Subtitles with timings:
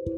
[0.00, 0.12] ಹ್ಮ್.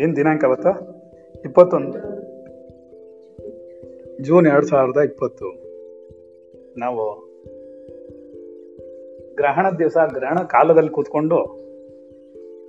[0.00, 0.70] ಏನು ದಿನಾಂಕ ಅವತ್ತು?
[1.44, 1.98] ಇಪ್ಪತ್ತೊಂದು.
[4.22, 5.46] ಜೂನ್ ಎರಡು ಸಾವಿರದ ಇಪ್ಪತ್ತು.
[6.78, 7.24] ನಾವು
[9.34, 11.64] ಗ್ರಹಣದ ದಿವಸ, ಗ್ರಹಣ ಕಾಲದಲ್ಲಿ ಕೂತ್ಕೊಂಡು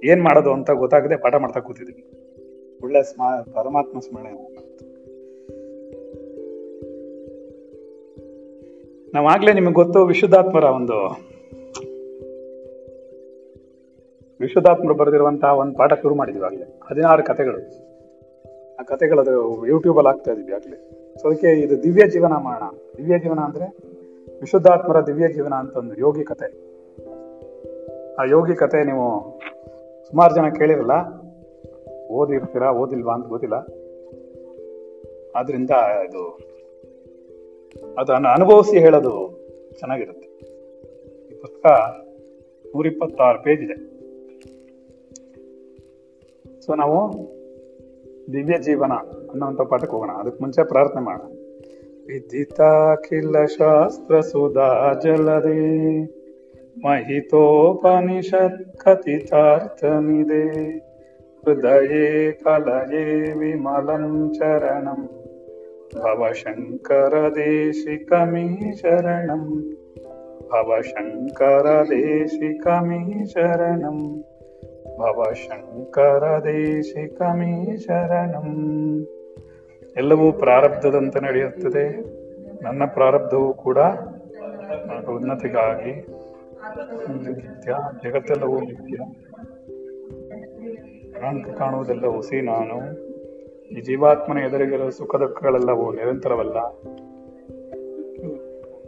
[0.04, 2.25] ಏನು ಮಾಡೋದು ಅಂತ ಗೊತ್ತಾಗದೆ ಪಾಠ ಮಾಡ್ತಾ ಕೂತಿದ್ವಿ.
[2.84, 3.22] ಒಳ್ಳೆ ಸ್ಮ,
[3.54, 4.32] ಪರಮಾತ್ಮ ಸ್ಮರಣೆ.
[9.14, 10.98] ನಾವಾಗ್ಲೇ ನಿಮಗೆ ಗೊತ್ತು, ವಿಶುದ್ಧಾತ್ಮರ ಒಂದು
[14.40, 16.80] ವಿಶುದ್ಧಾತ್ಮರು ಬರೆದಿರುವಂತಹ ಒಂದು ಪಾಠ ಶುರು ಮಾಡಿದ್ವಿ ಆಗ್ಲೇ.
[16.90, 17.60] ಹದಿನಾರು ಕಥೆಗಳು.
[18.80, 20.92] ಆ ಕಥೆಗಳು ಯೂಟ್ಯೂಬ್ ಅಲ್ಲಿ ಆಗ್ತಾ ಇದೀವಿ ಆಗ್ಲೇ.
[21.22, 23.66] ಸೊ ಅದಕ್ಕೆ ಇದು ದಿವ್ಯ ಜೀವನ ಮಾಡೋಣ ದಿವ್ಯ ಜೀವನ ಅಂದ್ರೆ
[24.40, 26.46] ವಿಶುದ್ಧಾತ್ಮರ ದಿವ್ಯ ಜೀವನ ಅಂತ ಒಂದು ಯೋಗಿ ಕತೆ
[28.16, 29.40] ಆ ಯೋಗಿ ಕತೆ ನೀವು
[30.10, 31.25] ಸುಮಾರು ಜನ ಕೇಳಿರಲ್ಲ
[32.08, 33.56] ಓದಿರ್ತೀರಾ, ಓದಿಲ್ವಾ ಅಂತ ಗೊತ್ತಿಲ್ಲ.
[35.36, 36.56] ಆದ್ರಿಂದ ಅದು
[37.98, 39.40] ಅದನ್ನು ಅನುಭವಿಸಿ ಹೇಳೋದು
[39.80, 40.28] ಚೆನ್ನಾಗಿರುತ್ತೆ.
[41.28, 41.66] ಈ ಪುಸ್ತಕ
[42.66, 43.96] ನೂರಿಪ್ಪತ್ತಾರು ಪೇಜ್ ಇದೆ.
[46.62, 47.14] ಸೊ ನಾವು
[48.34, 48.92] ದಿವ್ಯ ಜೀವನ
[49.30, 50.10] ಅನ್ನೋಂಥ ಪಾಠಕ್ಕೆ ಹೋಗೋಣ.
[50.10, 51.28] ಅದಕ್ಕೆ ಮುಂಚೆ ಪ್ರಾರ್ಥನೆ ಮಾಡೋಣ.
[52.08, 56.04] ವಿದಿತಾಖಿಲ ಶಾಸ್ತ್ರ ಸುಧಾ ಜಲದೆ
[56.86, 60.46] ಮಹಿತೋಪನಿಷತ್ ಕಥಿತಾರ್ಥನಿದೆ.
[61.45, 65.07] हृदये कलये विमलं चरणं
[65.95, 69.61] भवशङ्करदेशिकमी शरणं
[70.51, 74.21] भवशङ्करदेशिकमी शरणं
[75.01, 79.07] ಭವಶಂಕರದೇಶಿಕಮೀ ಶರಣಂ
[79.97, 81.99] ಎಲ್ಲವೂ ಪ್ರಾರಬ್ಧದಂತೆ ನಡೆಯುತ್ತದೆ
[82.63, 83.79] ನನ್ನ ಪ್ರಾರಬ್ಧವೂ ಕೂಡ
[85.09, 86.07] ಉನ್ನತಿಗಾಗಿ
[87.37, 88.97] ನಿತ್ಯ ಜಗತ್ತೆಲ್ಲವೂ ನಿತ್ಯ
[91.20, 93.06] ಕಾಣಕ ಕಾಣುವುದೆಲ್ಲ ಹುಸಿ ನಾನು.
[93.68, 96.60] ಈ ಜೀವಾತ್ಮನ ಎದುರಿಗಿರುವ ಸುಖ ದುಃಖಗಳೆಲ್ಲವೂ ನಿರಂತರವಲ್ಲ.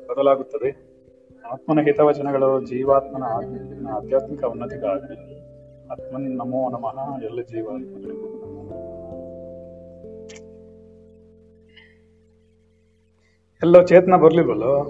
[0.07, 0.87] ಬದಲಾಗುತ್ತದೆ.
[1.45, 3.23] ಆತ್ಮನ ಹಿತವಚನಗಳು ಜೀವಾತ್ಮನ
[3.89, 5.39] ಆಧ್ಯಾತ್ಮಿಕ ಉನ್ನತಿಗಾಗಿ
[5.91, 8.27] ಆತ್ಮನ್ ನಮೋ ನಮಃ, ಎಲ್ಲ ಜೀವಾತ್ಮಗಳಿಗೂ
[13.63, 14.85] ಎಲ್ಲೋ ಚೇತನ ಬರ್ಲಿಲ್ವಲ್ಲೋ?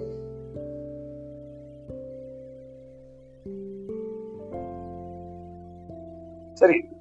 [6.55, 6.96] ಸರಿ.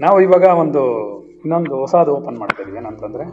[0.00, 0.82] ನಾವು ಇವಾಗ ಒಂದು
[1.22, 2.76] ಇನ್ನೊಂದು ಹೊಸದು ಓಪನ್ ಮಾಡ್ತಾ ಇದೀವಿ.
[2.76, 3.24] ಏನಂತಂದ್ರೆ,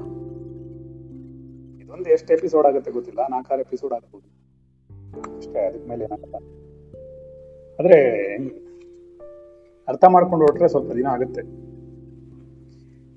[1.84, 4.28] ಇದೊಂದು ಎಷ್ಟು ಎಪಿಸೋಡ್ ಆಗುತ್ತೆ ಗೊತ್ತಿಲ್ಲ, ನಾಲ್ಕಾರು ಎಪಿಸೋಡ್ ಆಗ್ಬೋದು.
[5.38, 6.36] ಅಷ್ಟೇ, ಅದಕ್ಕೆ ಮೇಲೆ ಏನಾಗಲ್ಲ
[7.80, 8.26] ಆದ್ರೆ,
[9.88, 11.42] ಅರ್ಥ ಮಾಡ್ಕೊಂಡು ಹೊರಟ್ರೆ ಸ್ವಲ್ಪ ದಿನ ಆಗುತ್ತೆ.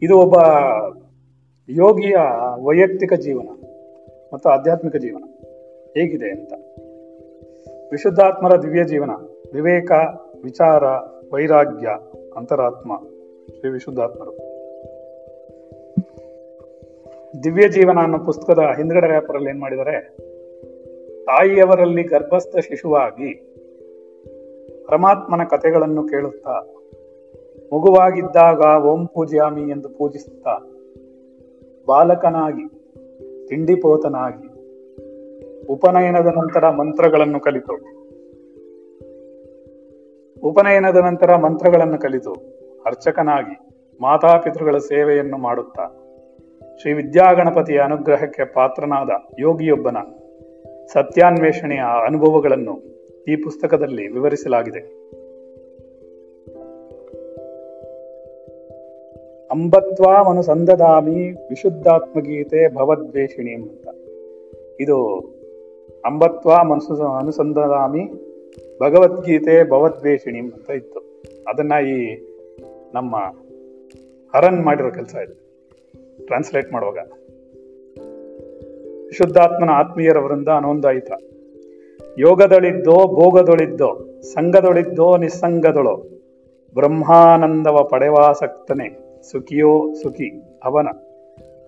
[0.07, 0.35] ಇದು ಒಬ್ಬ
[1.69, 2.17] ಯೋಗಿಯ
[2.59, 3.49] ವೈಯಕ್ತಿಕ ಜೀವನ
[4.35, 5.25] ಮತ್ತು ಆಧ್ಯಾತ್ಮಿಕ ಜೀವನ.
[5.95, 6.53] ಹೇಗಿದೆ ಅಂತ.
[7.93, 9.11] ವಿಶುದ್ಧಾತ್ಮರ ದಿವ್ಯ ಜೀವನ.
[9.53, 9.93] ವಿವೇಕ,
[10.43, 10.85] ವಿಚಾರ,
[11.33, 11.89] ವೈರಾಗ್ಯ,
[12.37, 12.93] ಅಂತರಾತ್ಮ.
[13.59, 14.33] ಶ್ರೀ ವಿಶುದ್ಧಾತ್ಮರು
[17.45, 20.17] ದಿವ್ಯ ಜೀವನ ಅನ್ನೋ ಪುಸ್ತಕದ ಹಿಂದ್ಗಡೆ ವ್ಯಾಪಾರಲ್ಲಿ ಏನ್ ಮಾಡಿದರೆ
[21.25, 23.35] ತಾಯಿಯವರಲ್ಲಿ ಗರ್ಭಸ್ಥ ಶಿಶುವಾಗಿ
[24.89, 26.55] ಪರಮಾತ್ಮನ ಕಥೆಗಳನ್ನು ಕೇಳುತ್ತಾ,
[27.73, 30.55] ಮಗುವಾಗಿದ್ದಾಗ ಓಂ ಪೂಜ್ಯಾಮಿ ಎಂದು ಪೂಜಿಸುತ್ತಾ,
[31.87, 32.65] ಬಾಲಕನಾಗಿ,
[33.49, 34.49] ತಿಂಡಿಪೋತನಾಗಿ,
[35.67, 37.75] ಉಪನಯನದ ನಂತರ ಮಂತ್ರಗಳನ್ನು ಕಲಿತು.
[40.49, 42.60] ಉಪನಯನದ ನಂತರ ಮಂತ್ರಗಳನ್ನು ಕಲಿತು.
[42.87, 43.59] ಅರ್ಚಕನಾಗಿ
[44.01, 45.97] ಮಾತಾಪಿತೃಗಳ ಸೇವೆಯನ್ನು ಮಾಡುತ್ತಾ
[46.81, 49.97] ಶ್ರೀ ವಿದ್ಯಾಗಣಪತಿಯ ಅನುಗ್ರಹಕ್ಕೆ ಪಾತ್ರನಾದ ಯೋಗಿಯೊಬ್ಬನ
[50.93, 52.83] ಸತ್ಯಾನ್ವೇಷಣೆಯ ಅನುಭವಗಳನ್ನು
[53.29, 55.01] ಈ ಪುಸ್ತಕದಲ್ಲಿ ವಿವರಿಸಲಾಗಿದೆ.
[59.51, 63.89] ಅಂಬತ್ವಾಮನುಸಂದದಾಮಿ ವಿಶುದ್ಧಾತ್ಮಗೀತೆ ಭವದ್ವೇಷಿಣಿ ಅಂತ.
[64.81, 65.19] ಇದು
[66.05, 68.13] ಅಂಬತ್ವ ಮನುಸ ಅನುಸಂಧಾಮಿ
[68.83, 71.01] ಭಗವದ್ಗೀತೆ ಭವದ್ವೇಷಿಣಿ ಅಂತ ಇತ್ತು.
[71.49, 72.30] ಅದನ್ನ ಈ
[72.95, 73.17] ನಮ್ಮ
[74.35, 75.51] ಹರನ್ ಮಾಡಿರೋ ಕೆಲಸ ಇದೆ.
[76.27, 76.99] ಟ್ರಾನ್ಸ್ಲೇಟ್ ಮಾಡುವಾಗ.
[79.07, 81.13] ವಿಶುದ್ಧಾತ್ಮನ ಆತ್ಮೀಯರವರಿಂದ ನೋಂದಾಯಿತ
[82.19, 86.09] ಯೋಗದೊಳಿದ್ದೋ ಭೋಗದೊಳಿದ್ದೋ, ಸಂಘದೊಳಿದ್ದೋ ನಿಸ್ಸಂಗದೊಳೋ,
[86.75, 88.99] ಬ್ರಹ್ಮಾನಂದವ ಪಡೆವಾಸಕ್ತನೆ
[89.31, 90.87] ಸುಖಿಯೋ ಸುಖಿ ಅವನ,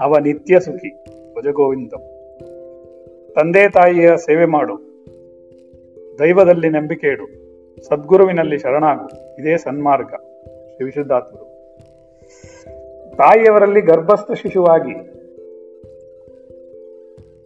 [0.00, 1.04] ಅವ ನಿತ್ಯ ಸುಖಿ
[1.34, 2.00] ಭಜಗೋವಿಂದಂ.
[3.34, 4.92] ತಂದೆ ತಾಯಿಯ ಸೇವೆ ಮಾಡು.
[6.18, 7.42] ದೈವದಲ್ಲಿ ನಂಬಿಕೆ ಇಡು.
[7.84, 9.36] ಸದ್ಗುರುವಿನಲ್ಲಿ ಶರಣಾಗು.
[9.40, 10.14] ಇದೇ ಸನ್ಮಾರ್ಗ.
[10.84, 11.52] ವಿಶುದ್ಧಾತ್ಮರು
[13.16, 14.94] ತಾಯಿಯವರಲ್ಲಿ ಗರ್ಭಸ್ಥ ಶಿಶುವಾಗಿ,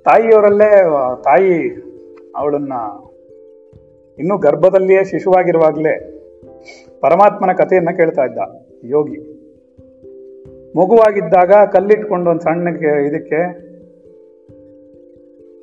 [0.05, 0.71] ತಾಯಿಯವರಲ್ಲೇ
[1.25, 1.55] ತಾಯಿ
[2.37, 2.73] ಅವಳನ್ನ
[4.19, 5.95] ಇನ್ನೂ ಗರ್ಭದಲ್ಲಿಯೇ ಶಿಶುವಾಗಿರುವಾಗಲೇ
[7.01, 8.39] ಪರಮಾತ್ಮನ ಕಥೆಯನ್ನ ಕೇಳ್ತಾ ಇದ್ದ
[8.85, 9.21] ಯೋಗಿ.
[10.79, 13.41] ಮಗುವಾಗಿದ್ದಾಗ ಕಲ್ಲಿಟ್ಕೊಂಡು ಒಂದು ಸಣ್ಣ ಇದಕ್ಕೆ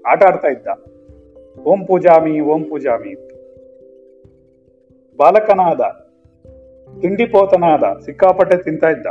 [0.06, 0.68] ಆಟ ಆಡ್ತಾ ಇದ್ದ.
[1.60, 3.13] ಓಂ ಪೂಜಾಮಿ ಓಂ ಪೂಜಾಮಿ
[5.18, 5.81] ಬಾಲಕನಾದ
[7.01, 9.07] ತಿಂಡಿ ಪೋತನ ಆದ ಸಿಕ್ಕಾಪಟ್ಟೆ ತಿಂತಾ ಇದ್ದ.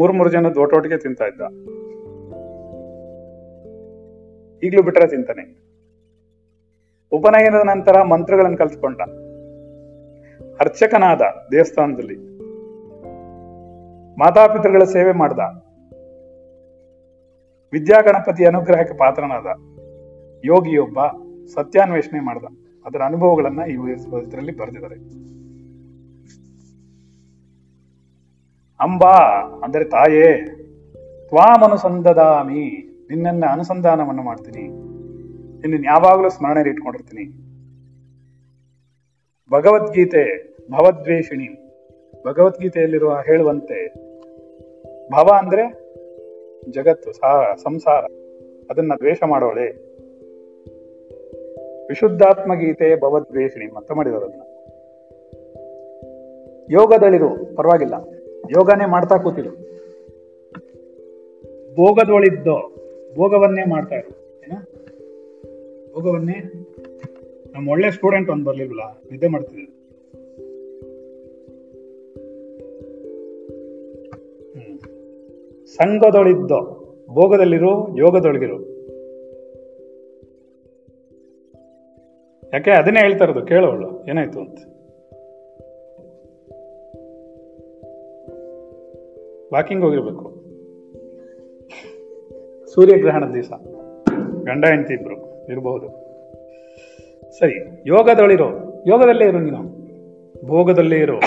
[0.00, 1.40] ಮೂರ್ ಮೂರು ಜನ ದೋಟೋಟಿಗೆ ತಿಂತಾ ಇದ್ದ.
[4.64, 5.64] ಈಗ್ಲೂ ಬಿಟ್ರೆ ತಿಂತಾನೆ.
[7.12, 9.00] ಉಪನಯನದ ನಂತರ ಮಂತ್ರಗಳನ್ನು ಕಲ್ತ್ಕೊಂಡ.
[10.60, 11.20] ಅರ್ಚಕನಾದ
[11.52, 12.16] ದೇವಸ್ಥಾನದಲ್ಲಿ.
[14.18, 15.38] ಮಾತಾಪಿತೃಗಳ ಸೇವೆ ಮಾಡ್ದ.
[17.72, 19.46] ವಿದ್ಯಾಗಣಪತಿ ಅನುಗ್ರಹಕ್ಕೆ ಪಾತ್ರನಾದ.
[20.44, 20.98] ಯೋಗಿಯೊಬ್ಬ
[21.46, 22.44] ಸತ್ಯಾನ್ವೇಷಣೆ ಮಾಡ್ದ.
[22.86, 23.72] ಅದರ ಅನುಭವಗಳನ್ನ ಈ
[24.28, 25.33] ಇದರಲ್ಲಿ ಬರೆದಿದ್ದಾರೆ.
[28.80, 29.16] ಅಂಬಾ,
[29.64, 30.46] ಅಂದರೆ ತಾಯೇ
[31.28, 34.68] ತ್ವಾಮನುಸಂಧದಾಮಿ ನಿನ್ನನ್ನ ಅನುಸಂಧಾನವನ್ನು ಮಾಡ್ತೀನಿ.
[35.68, 37.44] ನಿನ್ನ ಯಾವಾಗಲೂ ಸ್ಮರಣೆಯಲ್ಲಿ ಇಟ್ಕೊಂಡಿರ್ತೀನಿ.
[39.52, 41.64] ಭಗವದ್ಗೀತೆ ಭವದ್ವೇಷಿಣಿ.
[42.26, 43.94] ಭಗವದ್ಗೀತೆಯಲ್ಲಿರುವ ಹೇಳುವಂತೆ,
[45.10, 45.84] ಭವ ಅಂದ್ರೆ
[46.70, 48.04] ಜಗತ್ತು, ಸಾ- ಸಂಸಾರ.
[48.70, 49.66] ಅದನ್ನ ದ್ವೇಷ ಮಾಡೋಳೆ.
[51.86, 54.42] ವಿಶುದ್ಧಾತ್ಮ ಗೀತೆ ಭವದ್ವೇಷಿಣಿ ಅಂತ ಮಾಡಿದವರು ಅದನ್ನ.
[56.70, 57.94] ಯೋಗದಳಿರು ಪರವಾಗಿಲ್ಲ.
[58.50, 59.50] ಯೋಗನೇ ಮಾಡ್ತಾ ಕೂತಿರು.
[61.74, 62.72] ಭೋಗದೊಳಿದ್ದೋ,
[63.14, 64.08] ಭೋಗವನ್ನೇ ಮಾಡ್ತಾ ಇರು.
[64.42, 64.52] ಏನ?
[65.94, 66.52] ಭೋಗವನ್ನೇ?
[67.52, 69.74] ನಮ್ಮ ಒಳ್ಳೆ ಸ್ಟೂಡೆಂಟ್ ಒಂದು ಬರ್ಲಿಲ್ವಲ್ಲ, ನಿದ್ದೆ ಮಾಡ್ತಿದ್ರು.
[75.66, 76.60] ಸಂಘದೊಳಿದ್ದೋ,
[77.10, 78.74] ಭೋಗದಲ್ಲಿರು, ಯೋಗದೊಳಗಿರು.
[82.54, 83.46] ಯಾಕೆ ಅದನ್ನೇ ಹೇಳ್ತಾ ಇರೋದು?
[83.46, 84.73] ಕೇಳೋಳು ಏನಾಯ್ತು ಅಂತ.
[89.54, 90.24] ವಾಕಿಂಗ್ ಹೋಗಿರ್ಬೇಕು.
[92.74, 93.50] ಸೂರ್ಯಗ್ರಹಣದ ದಿವಸ.
[94.44, 95.88] ಗಂಡ, ಹೆಂಡತಿ ಇಬ್ರು ಇರಬಹುದು
[97.38, 98.48] ಸರಿ ಯೋಗದೊಳಿರೋ
[98.86, 99.62] ಯೋಗದಲ್ಲೇ ಇರು ನೀನು.
[100.46, 101.20] ಭೋಗದಲ್ಲೇ ಇರು.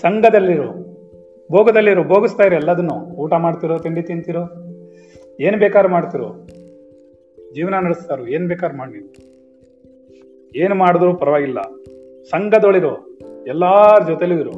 [0.00, 0.68] ಸಂಘದಲ್ಲಿರು
[1.52, 2.94] ಭೋಗದಲ್ಲಿರು ಭೋಗಿಸ್ತಾ ಇರೋ ಎಲ್ಲದನ್ನು.
[2.94, 4.42] ಊಟ ಮಾಡ್ತಿರೋ, ತಿಂಡಿ ತಿಂತಿರೋ,
[5.40, 6.46] ಏನು ಬೇಕಾದ್ರೂ ಮಾಡ್ತಿರೋ.
[7.54, 9.14] ಜೀವನ ನಡೆಸ್ತಾರೋ ಏನು ಬೇಕಾದ್ರೂ ಮಾಡಿ
[10.56, 11.62] ಏನು ಮಾಡಿದ್ರು ಪರವಾಗಿಲ್ಲ.
[12.24, 13.18] ಸಂಘದೊಳಿರೋ.
[13.46, 14.52] ಎಲ್ಲಾರ ಜೊತೆಲೂ ಇರು.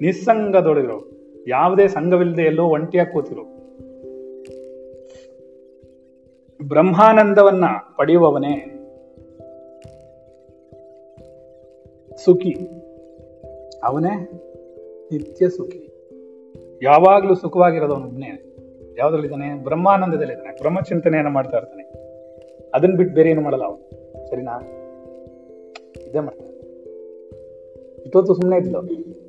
[0.00, 1.10] ನಿಸ್ಸಂಗದೊಳಿರೋ.
[1.46, 3.42] ಯಾವುದೇ ಸಂಘವಿಲ್ಲದೆ ಎಲ್ಲೋ ಒಂಟಿಯಾಗಿ ಕೂತಿರು.
[6.68, 7.64] ಬ್ರಹ್ಮಾನಂದವನ್ನ
[7.96, 8.72] ಪಡೆಯುವವನೇ
[12.24, 12.56] ಸುಖಿ.
[13.84, 14.30] ಅವನೇ
[15.12, 15.88] ನಿತ್ಯ ಸುಖಿ.
[16.82, 18.42] ಯಾವಾಗ್ಲೂ ಸುಖವಾಗಿರೋದವನೊಬ್ಬನೇ
[18.98, 21.82] ಯಾವ್ದ್ರಲ್ಲಿದ್ದಾನೆ ಬ್ರಹ್ಮಾನಂದದಲ್ಲಿದ್ದಾನೆ ಬ್ರಹ್ಮಚಿಂತನೆಯನ್ನ ಮಾಡ್ತಾ ಇರ್ತಾನೆ.
[22.74, 23.90] ಅದನ್ನ ಬಿಟ್ಟು ಬೇರೆ ಏನು ಮಾಡಲ್ಲ ಅವನು.
[24.30, 24.60] ಸರಿನಾ?
[26.06, 26.56] ಇದೇ ಮಾಡ್ತಾನೆ.
[28.02, 29.25] ಇಷ್ಟೊತ್ತು ಸುಮ್ಮನೆ ಇದ್ಲು.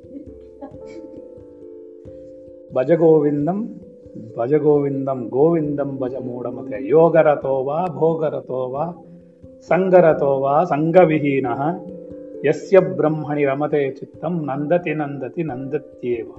[2.74, 3.82] ಭಜ ಗೋವಿಂದಂ
[4.38, 6.88] ಭಜ ಗೋವಿಂದಂ ಗೋವಿಂದಂ ಭಜ ಮೂಢಮತೆ.
[6.90, 9.06] ಯೋಗರಥೋವಾ, ಭೋಗರಥೋವಾ,
[9.68, 11.46] ಸಂಗರಥೋವಾ, ಸಂಗವಿಹೀನ,
[12.46, 16.32] ಯಸ್ಯ ಬ್ರಹ್ಮಣಿ ರಮತೆ ಚಿತ್ತಂ, ನಂದತಿ ನಂದತಿ ನಂದತ್ಯೇವ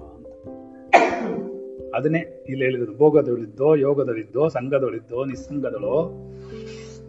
[1.94, 2.96] ಅದನ್ನೇ ಇಲ್ಲಿ ಹೇಳಿದ್ರು.
[2.96, 6.26] ಭೋಗದೊಳಿದ್ದೋ, ಯೋಗದೊಳಿದ್ದೋ, ಸಂಘದೊಳಿದ್ದೋ, ನಿಸ್ಸಂಗದಳೋ,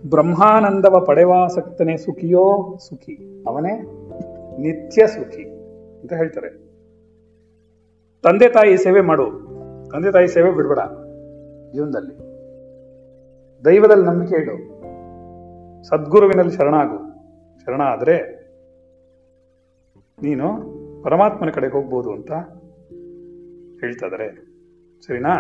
[0.09, 3.43] ಬ್ರಹ್ಮಾನಂದವ ಪಡೆವಾಸಕ್ತನೇ ಸುಖಿಯೋ ಸುಖಿ.
[3.47, 3.81] ಅವನೇ
[4.59, 5.43] ನಿತ್ಯ ಸುಖಿ
[6.01, 6.68] ಅಂತ ಹೇಳ್ತಾರೆ.
[8.23, 9.25] ತಂದೆ ತಾಯಿ ಸೇವೆ ಮಾಡು.
[9.91, 10.79] ತಂದೆ ತಾಯಿ ಸೇವೆ ಬಿಡ್ಬೇಡ.
[11.73, 12.29] ಜೀವನದಲ್ಲಿ
[13.65, 14.79] ದೈವದಲ್ಲಿ ನಂಬಿಕೆ ಇಡು.
[15.89, 17.09] ಸದ್ಗುರುವಿನಲ್ಲಿ ಶರಣಾಗು.
[17.65, 18.39] ಶರಣ ಆದರೆ
[20.21, 20.45] ನೀನು
[21.03, 22.31] ಪರಮಾತ್ಮನ ಕಡೆಗೆ ಹೋಗ್ಬೋದು ಅಂತ
[23.79, 24.47] ಹೇಳ್ತಾ ಇದಾರೆ
[25.07, 25.35] ಸರಿನಾ?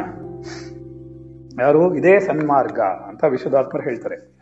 [1.61, 1.95] ಯಾರು?
[1.95, 4.39] ಇದೇ ಸನ್ಮಾರ್ಗ ಅಂತ ವಿಶುದ್ಧಾತ್ಮರು ಹೇಳ್ತಾರೆ.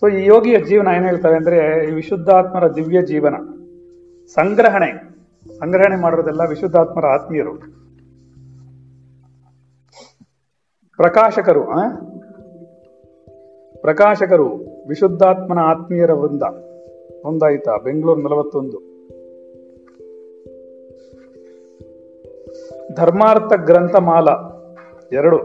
[0.00, 3.34] ಸೊ ಈ ಯೋಗಿಯ ಜೀವನ ಏನು ಹೇಳ್ತಾರೆ ಅಂದರೆ ಈ ವಿಶುದ್ಧಾತ್ಮರ ದಿವ್ಯ ಜೀವನ.
[4.26, 5.13] ಸಂಗ್ರಹಣೆ.
[5.54, 7.84] ಸಂಗ್ರಹಣೆ ಮಾಡಿರೋದೆಲ್ಲ ವಿಶುದ್ಧಾತ್ಮರ ಆತ್ಮೀಯರು.
[10.96, 11.64] ಪ್ರಕಾಶಕರು
[13.80, 14.56] ಪ್ರಕಾಶಕರು
[14.88, 16.42] ವಿಶುದ್ಧಾತ್ಮನ ಆತ್ಮೀಯರ ವೃಂದ.
[17.24, 17.76] ಒಂದಾಯ್ತಾ?
[17.76, 18.94] ಬೆಂಗಳೂರು ನಲವತ್ತೊಂದು.
[22.94, 24.28] ಧರ್ಮಾರ್ಥ ಗ್ರಂಥಮಾಲ
[25.16, 25.36] ಎರಡು.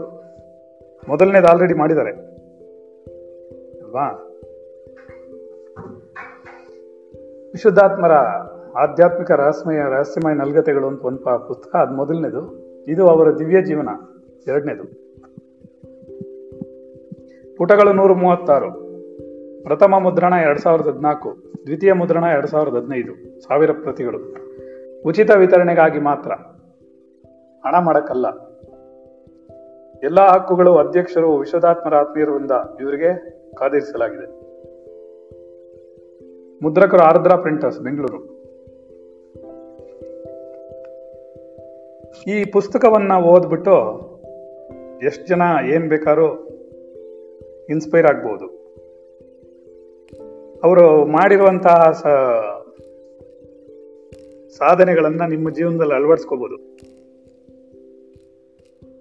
[1.08, 2.10] ಮೊದಲನೇದು ಆಲ್ರೆಡಿ ಮಾಡಿದ್ದಾರೆ.
[3.80, 4.26] ಅಲ್ವಾ?
[7.52, 8.12] ವಿಶುದ್ಧಾತ್ಮರ
[8.76, 11.76] ಆಧ್ಯಾತ್ಮಿಕ ರಹಸ್ಯಮಯ ರಹಸ್ಯಮಯ ನಲ್ಗತೆಗಳು ಅಂತ ಒಂದು ಪುಸ್ತಕ.
[11.76, 12.70] ಅದು ಮೊದಲನೇದು.
[12.88, 13.88] ಇದು ಅವರ ದಿವ್ಯ ಜೀವನ.
[14.48, 14.84] ಎರಡನೇದು.
[17.56, 18.72] ಪುಟಗಳು ನೂರ ಮೂವತ್ತಾರು.
[19.62, 21.36] ಪ್ರಥಮ ಮುದ್ರಣ ಎರಡ್ ಸಾವಿರದ ಹದಿನಾಲ್ಕು.
[21.66, 23.40] ದ್ವಿತೀಯ ಮುದ್ರಣ ಎರಡ್ ಸಾವಿರದ ಹದಿನೈದು.
[23.40, 24.18] ಸಾವಿರ ಪ್ರತಿಗಳು.
[25.06, 26.32] ಉಚಿತ ವಿತರಣೆಗಾಗಿ ಮಾತ್ರ.
[27.66, 28.26] ಹಣ ಮಾಡಕ್ಕಲ್ಲ.
[30.02, 32.50] ಎಲ್ಲಾ ಹಕ್ಕುಗಳು ಅಧ್ಯಕ್ಷರು, ವಿಶ್ವದಾತ್ಮರ ಆತ್ಮೀಯರಿಂದ
[32.80, 34.40] ಇವರಿಗೆ ಕಾದಿರಿಸಲಾಗಿದೆ
[36.62, 38.29] ಮುದ್ರಕರು ಆರ್ದ್ರ ಪ್ರಿಂಟರ್ಸ್ ಬೆಂಗಳೂರು.
[42.26, 43.74] ಈ ಪುಸ್ತಕವನ್ನು ಓದ್ಬಿಟ್ಟು
[45.02, 46.48] ಎಷ್ಟು ಜನ ಏನು ಬೇಕಾದ್ರೂ
[47.68, 48.46] ಇನ್ಸ್ಪೈರ್ ಆಗ್ಬೋದು.
[50.64, 51.92] ಅವರು ಮಾಡಿರುವಂತಹ
[54.58, 56.56] ಸಾಧನೆಗಳನ್ನು ನಿಮ್ಮ ಜೀವನದಲ್ಲಿ ಅಳವಡಿಸ್ಕೋಬೋದು.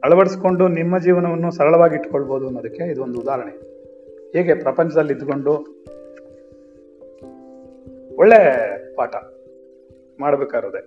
[0.03, 3.51] ಅಳವಡಿಸ್ಕೊಂಡು ನಿಮ್ಮ ಜೀವನವನ್ನು ಸರಳವಾಗಿ ಇಟ್ಕೊಳ್ಬೋದು ಅನ್ನೋದಕ್ಕೆ ಇದೊಂದು ಉದಾಹರಣೆ.
[4.33, 5.53] ಹೇಗೆ ಪ್ರಪಂಚದಲ್ಲಿ ಇದ್ಕೊಂಡು
[8.17, 8.39] ಒಳ್ಳೆ
[8.95, 9.15] ಪಾಠ
[10.19, 10.81] ಮಾಡಬೇಕಾಗಿರೋದೆ,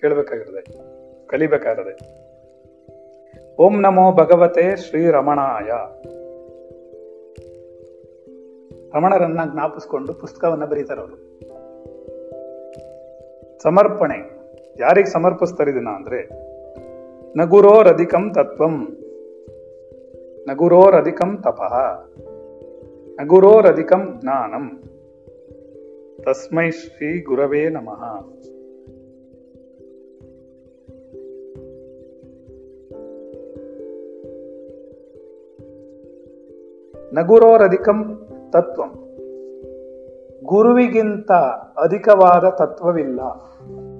[0.00, 0.87] ಕೇಳಬೇಕಾಗಿರದೆ.
[1.28, 2.18] ಕಲಿಬೇಕಾಗಿರದೆ
[3.60, 5.70] ಓಂ ನಮೋ ಭಗವತೆ ಶ್ರೀರಮಣಾಯ
[8.94, 11.16] ರಮಣರನ್ನ ಜ್ಞಾಪಿಸ್ಕೊಂಡು ಪುಸ್ತಕವನ್ನ ಬರೀತಾರೆ ಅವರು.
[13.62, 14.16] ಸಮರ್ಪಣೆ.
[14.80, 16.28] ಯಾರಿಗೆ ಸಮರ್ಪಿಸ್ತಾರೆ ಇದನ್ನ ಅಂದ್ರೆ,
[17.38, 18.88] ನಗುರೋರಧಿಕಂ ತತ್ವಂ.
[20.48, 21.74] ನಗುರೋರಧಿಕಂ ತಪಃ.
[23.20, 24.82] ನಗುರೋರಧಿಕಂ ಜ್ಞಾನಂ.
[26.22, 28.28] ತಸ್ಮೈ ಶ್ರೀ ಗುರವೇ ನಮಃ.
[37.12, 38.88] ನಗುರೋರಧಿಕಂ ತತ್ವಂ.
[40.44, 41.32] ಗುರುವಿಗಿಂತ
[41.82, 43.20] ಅಧಿಕವಾದ ತತ್ವವಿಲ್ಲ.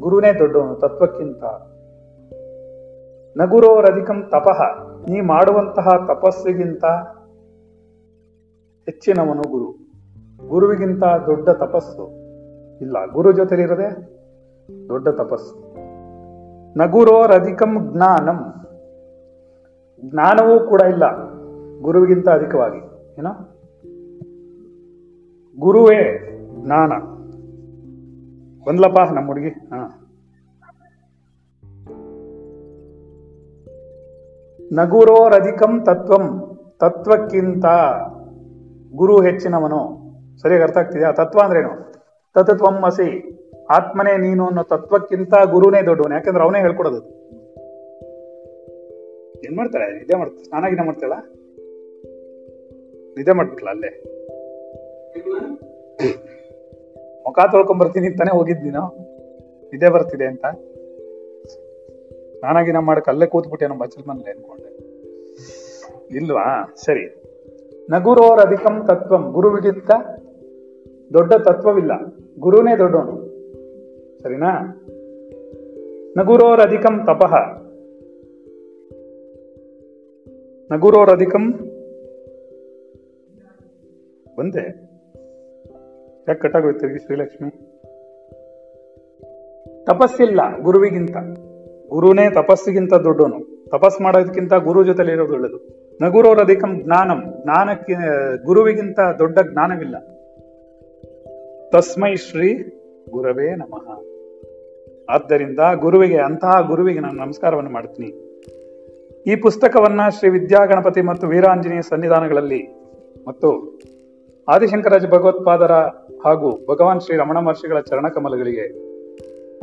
[0.00, 1.44] ಗುರುನೇ ದೊಡ್ಡವನು, ತತ್ವಕ್ಕಿಂತ.
[3.38, 4.88] ನಗುರೋರಧಿಕಂ ತಪಃ.
[5.10, 6.84] ನೀ ಮಾಡುವಂತಹ ತಪಸ್ಸಿಗಿಂತ
[8.84, 9.88] ಹೆಚ್ಚಿನವನು ಗುರು.
[10.48, 12.04] ಗುರುವಿಗಿಂತ ದೊಡ್ಡ ತಪಸ್ಸು
[12.80, 13.06] ಇಲ್ಲ.
[13.12, 14.18] ಗುರು ಜೊತೆಲಿರದೆ
[14.88, 15.74] ದೊಡ್ಡ ತಪಸ್ಸು.
[16.78, 18.54] ನಗುರೋರಧಿಕಂ ಜ್ಞಾನಂ.
[20.10, 21.04] ಜ್ಞಾನವೂ ಕೂಡ ಇಲ್ಲ.
[21.80, 22.87] ಗುರುವಿಗಿಂತ ಅಧಿಕವಾಗಿ.
[23.18, 23.30] ಏನೋ?
[25.58, 26.28] ಗುರುವೇ
[26.64, 26.92] ಜ್ಞಾನ
[28.66, 29.48] ಬಂದ್ಲಪ್ಪ ನಮ್ಮ ಹುಡುಗಿ.
[29.48, 29.94] ಹಾ.
[34.72, 37.64] ನಗುರೋರಧಿಕಂ ತತ್ವಂ, ತತ್ವಕ್ಕಿಂತ
[38.94, 39.98] ಗುರು ಹೆಚ್ಚಿನವನು.
[40.38, 41.12] ಸರಿಯಾಗಿ ಅರ್ಥ ಆಗ್ತಿದ್ಯಾ?
[41.12, 41.92] ತತ್ವ ಅಂದ್ರೇನು?
[42.34, 43.38] ತತ್ವಂ ಅಸಿ,
[43.70, 46.14] ಆತ್ಮನೇ ನೀನು ಅನ್ನೋ ತತ್ವಕ್ಕಿಂತ ಗುರುನೇ ದೊಡ್ಡವನು.
[46.14, 47.04] ಯಾಕಂದ್ರೆ ಅವನೇ ಹೇಳ್ಕೊಡೋದು.
[49.40, 51.12] ಏನ್ ಮಾಡ್ತಾರೆ ಇದೇ ಮಾಡ್ತಾರೆ ಸ್ನಾನ ಗಿನ ಮಾಡ್ತಾಳ?
[53.18, 53.88] ನಿದ್ದೆ ಮಾಡ್ಬಿಟ್ಲ ಅಲ್ಲೇ?
[57.26, 58.96] ಮುಖ ತೊಳ್ಕೊಂಡ್ ಬರ್ತೀನಿ ಅಂತಾನೆ ಹೋಗಿದ್ ನೀನು?
[59.62, 60.44] ನಿದ್ದೆ ಬರ್ತಿದೆ ಅಂತ?
[62.44, 64.78] ನಾನಾಗಿ ನಮ್ಮ ಮಾಡಕ್ ಅಲ್ಲೇ ಕೂತ್ಬಿಟ್ಟೆ ನಮ್ಮ ಬಚ್ಚಲ್ ಮನೇಲಿ ಅನ್ಕೊಂಡೆ.
[66.16, 66.74] ಇಲ್ವಾ?
[66.76, 67.22] ಸರಿ.
[67.90, 69.32] ನಗುರೋರ್ ಅಧಿಕಂ ತತ್ವಂ.
[69.32, 69.90] ಗುರುವಿಗಿಂತ
[71.12, 71.90] ದೊಡ್ಡ ತತ್ವವಿಲ್ಲ.
[72.38, 73.26] ಗುರುನೇ ದೊಡ್ಡವನು.
[74.22, 74.82] ಸರಿನಾ?
[76.16, 77.34] ನಗುರೋರ್ ಅಧಿಕಂ ತಪಃ.
[80.72, 81.67] ನಗುರೋರ್ ಅಧಿಕಂ
[84.38, 84.88] ಬಂದೆ.
[86.28, 87.50] ಯಾಕೆ ಕಟ್ಟಾಗೋಯ್ತು ತಿರುಗಿ ಶ್ರೀಲಕ್ಷ್ಮಿ?
[89.84, 91.16] ತಪಸ್ಸಿಲ್ಲ ಗುರುವಿಗಿಂತ.
[91.88, 93.64] ಗುರುನೇ ತಪಸ್ಸಿಗಿಂತ ದೊಡ್ಡವನು.
[93.68, 95.78] ತಪಸ್ ಮಾಡೋದಕ್ಕಿಂತ ಗುರು ಜೊತೆಲಿ ಇರೋದು ಒಳ್ಳೆದು.
[96.02, 97.24] ನಗುರೋರ್ ಅಧಿಕಂ ಜ್ಞಾನಂ.
[97.42, 97.94] ಜ್ಞಾನಕ್ಕೆ,
[98.44, 99.98] ಗುರುವಿಗಿಂತ ದೊಡ್ಡ ಜ್ಞಾನವಿಲ್ಲ.
[101.68, 102.54] ತಸ್ಮೈ ಶ್ರೀ
[103.10, 104.04] ಗುರವೇ ನಮಃ.
[105.10, 108.28] ಆದ್ದರಿಂದ ಗುರುವಿಗೆ, ಅಂತಹ ಗುರುವಿಗೆ ನಾನು ನಮಸ್ಕಾರವನ್ನು ಮಾಡ್ತೀನಿ.
[109.26, 112.62] ಈ ಪುಸ್ತಕವನ್ನ ಶ್ರೀ ವಿದ್ಯಾಗಣಪತಿ ಮತ್ತು ವೀರಾಂಜನೇಯ ಸನ್ನಿಧಾನಗಳಲ್ಲಿ
[113.28, 113.77] ಮತ್ತು
[114.48, 115.72] ಆದಿಶಂಕರಾಜ ಭಗವತ್ಪಾದರ
[116.24, 118.88] ಹಾಗೂ ಭಗವಾನ್ ಶ್ರೀ ರಮಣ ಮಹರ್ಷಿಗಳ ಚರಣಕಮಲಗಳಿಗೆ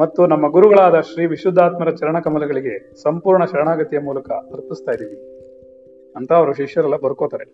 [0.02, 5.18] ಮತ್ತು ನಮ್ಮ ಗುರುಗಳಾದ ಶ್ರೀ ವಿಶುದ್ಧಾತ್ಮರ ಚರಣಕಮಲಗಳಿಗೆ ಸಂಪೂರ್ಣ ಶರಣಾಗತಿಯ ಮೂಲಕ ಅರ್ಪಿಸ್ತಾ ಇದ್ದೀವಿ.
[6.16, 7.46] ಅಂತ ಅವರು ಶಿಷ್ಯರೆಲ್ಲ ಬರ್ಕೋತಾರೆ.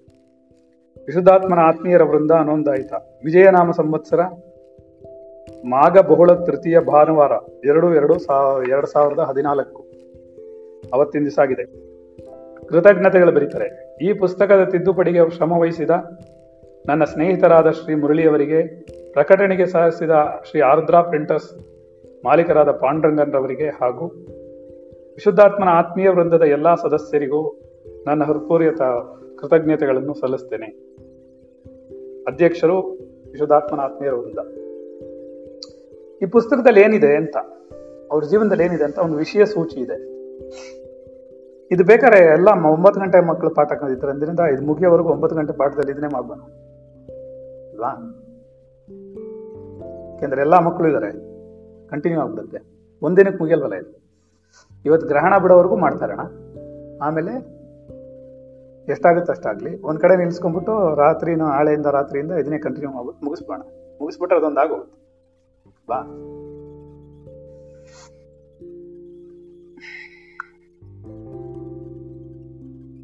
[1.06, 2.94] ವಿಶುದ್ಧಾತ್ಮನ ಆತ್ಮೀಯರ ವೃಂದ ನೋಂದಾಯಿತ.
[3.26, 4.20] ವಿಜಯನಾಮ ಸಂವತ್ಸರ
[5.66, 7.32] ಮಾಘ ಬಹುಳ ತೃತೀಯ ಭಾನುವಾರ
[7.66, 9.86] ಎರಡು ಎರಡು ಸಾವಿರ ಎರಡು ಸಾವಿರದ ಹದಿನಾಲ್ಕು.
[10.94, 11.66] ಅವತ್ತಿನ ದಿವಸ ಆಗಿದೆ.
[12.68, 13.98] ಕೃತಜ್ಞತೆಗಳು ಬರೀತಾರೆ.
[14.06, 15.54] ಈ ಪುಸ್ತಕದ ತಿದ್ದುಪಡಿಗೆ ಶ್ರಮ
[16.86, 20.10] ನನ್ನ ಸ್ನೇಹಿತರಾದ ಶ್ರೀ ಮುರಳಿಯವರಿಗೆ ಪ್ರಕಟಣೆಗೆ ಸಹಸಿದ
[20.50, 21.54] ಶ್ರೀ ಆರ್ದ್ರಾ ಪ್ರಿಂಟರ್ಸ್
[22.26, 24.08] ಮಾಲೀಕರಾದ ಪಾಂಡುರಂಗನ್ರವರಿಗೆ ಹಾಗೂ
[25.14, 27.60] ವಿಶುದ್ಧಾತ್ಮನ ಆತ್ಮೀಯ ವೃಂದದ ಎಲ್ಲ ಸದಸ್ಯರಿಗೂ
[28.08, 28.82] ನನ್ನ ಹೃತ್ಪೂರ್ಯತ
[29.40, 30.66] ಕೃತಜ್ಞತೆಗಳನ್ನು ಸಲ್ಲಿಸ್ತೇನೆ.
[32.28, 32.80] ಅಧ್ಯಕ್ಷರು
[33.32, 34.40] ವಿಶುದ್ಧಾತ್ಮನ ಆತ್ಮೀಯ ವೃಂದ.
[36.22, 37.38] ಈ ಪುಸ್ತಕದಲ್ಲಿ ಏನಿದೆ ಅಂತ,
[38.12, 40.12] ಅವ್ರ ಜೀವನದಲ್ಲಿ ಏನಿದೆ ಅಂತ ಒಂದು ವಿಷಯ ಸೂಚಿ ಇದೆ.
[41.72, 44.54] ಇದು ಬೇಕಾದ್ರೆ ಎಲ್ಲ ಒಂಬತ್ತು ಗಂಟೆ ಮಕ್ಕಳು ಪಾಠ ಕಲಿತಾರೆ.
[44.54, 46.38] ಇದು ಮುಗಿಯೋವರೆಗೂ ಒಂಬತ್ತು ಗಂಟೆ ಪಾಠದಲ್ಲಿ ಇದನ್ನೇ ಮಾಡ್ಬೋಣ
[47.84, 48.18] ಅಲ್ವಾ?
[50.14, 51.12] ಯಾಕೆಂದ್ರೆ ಎಲ್ಲಾ ಮಕ್ಕಳು ಇದ್ದಾರೆ
[51.90, 52.58] ಕಂಟಿನ್ಯೂ ಆಗ್ಬಿಡುತ್ತೆ.
[53.02, 54.02] ಒಂದಿನಕ್ಕೆ ಮುಗಿಯಲ್ವಲ್ಲ ಇದು?
[54.86, 56.20] ಇವತ್ತು ಗ್ರಹಣ ಬಿಡೋವರೆಗೂ ಮಾಡ್ತಾರಣ
[57.02, 57.32] ಆಮೇಲೆ
[58.92, 59.82] ಎಷ್ಟಾಗುತ್ತೆ ಅಷ್ಟಾಗ್ಲಿ.
[59.82, 63.62] ಒಂದ್ ಕಡೆ ನಿಲ್ಸ್ಕೊಂಡ್ಬಿಟ್ಟು ರಾತ್ರಿನೂ ಹಾಳೆಯಿಂದ ರಾತ್ರಿಯಿಂದ ಇದನ್ನೇ ಕಂಟಿನ್ಯೂ ಮಾಡ್ಬಿಟ್ಟು ಮುಗಿಸ್ಬೋಣ
[64.02, 65.02] ಮುಗಿಸ್ಬಿಟ್ರೆ ಅದೊಂದು ಆಗೋಗುತ್ತೆ.
[65.88, 66.02] ಬಾ.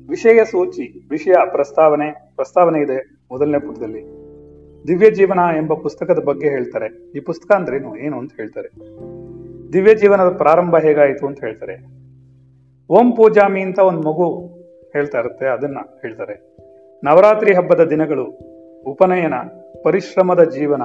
[0.10, 4.27] ವಿಷಯ ಸೂಚಿ, ವಿಷಯ ಪ್ರಸ್ತಾವನೆ ಪ್ರಸ್ತಾವನೆ ಇದೆ ಮೊದಲನೇ ಪುಟದಲ್ಲಿ.
[4.88, 7.12] ದಿವ್ಯ ಜೀವನ ಎಂಬ ಪುಸ್ತಕದ ಬಗ್ಗೆ ಹೇಳ್ತಾರೆ.
[7.18, 8.70] ಈ ಪುಸ್ತಕ ಅಂದ್ರೇನು ಏನು ಅಂತ ಹೇಳ್ತಾರೆ.
[9.74, 11.98] ದಿವ್ಯ ಜೀವನದ ಪ್ರಾರಂಭ ಹೇಗಾಯಿತು ಅಂತ ಹೇಳ್ತಾರೆ.
[12.90, 14.58] ಓಂ ಪೂಜಾಮಿ ಅಂತ ಒಂದು ಮಗು
[14.94, 16.58] ಹೇಳ್ತಾ ಇರುತ್ತೆ, ಅದನ್ನ ಹೇಳ್ತಾರೆ.
[17.04, 18.24] ನವರಾತ್ರಿ ಹಬ್ಬದ ದಿನಗಳು,
[18.88, 19.34] ಉಪನಯನ,
[19.84, 20.82] ಪರಿಶ್ರಮದ ಜೀವನ,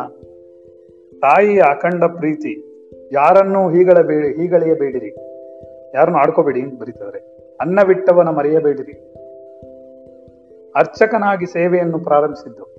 [1.18, 2.72] ತಾಯಿಯ ಅಖಂಡ ಪ್ರೀತಿ,
[3.12, 5.08] ಯಾರನ್ನೂ ಹೀಗಳಬೇಡಿ ಹೀಗಳೆಯಬೇಡಿರಿ.
[5.94, 7.18] ಯಾರನ್ನು ಆಡ್ಕೋಬೇಡಿ ಅಂತ ಬರೀತಾರೆ.
[7.60, 9.12] ಅನ್ನವಿಟ್ಟವನ ಮರೆಯಬೇಡಿರಿ.
[10.76, 12.71] ಅರ್ಚಕನಾಗಿ ಸೇವೆಯನ್ನು ಪ್ರಾರಂಭಿಸಿದ್ದು.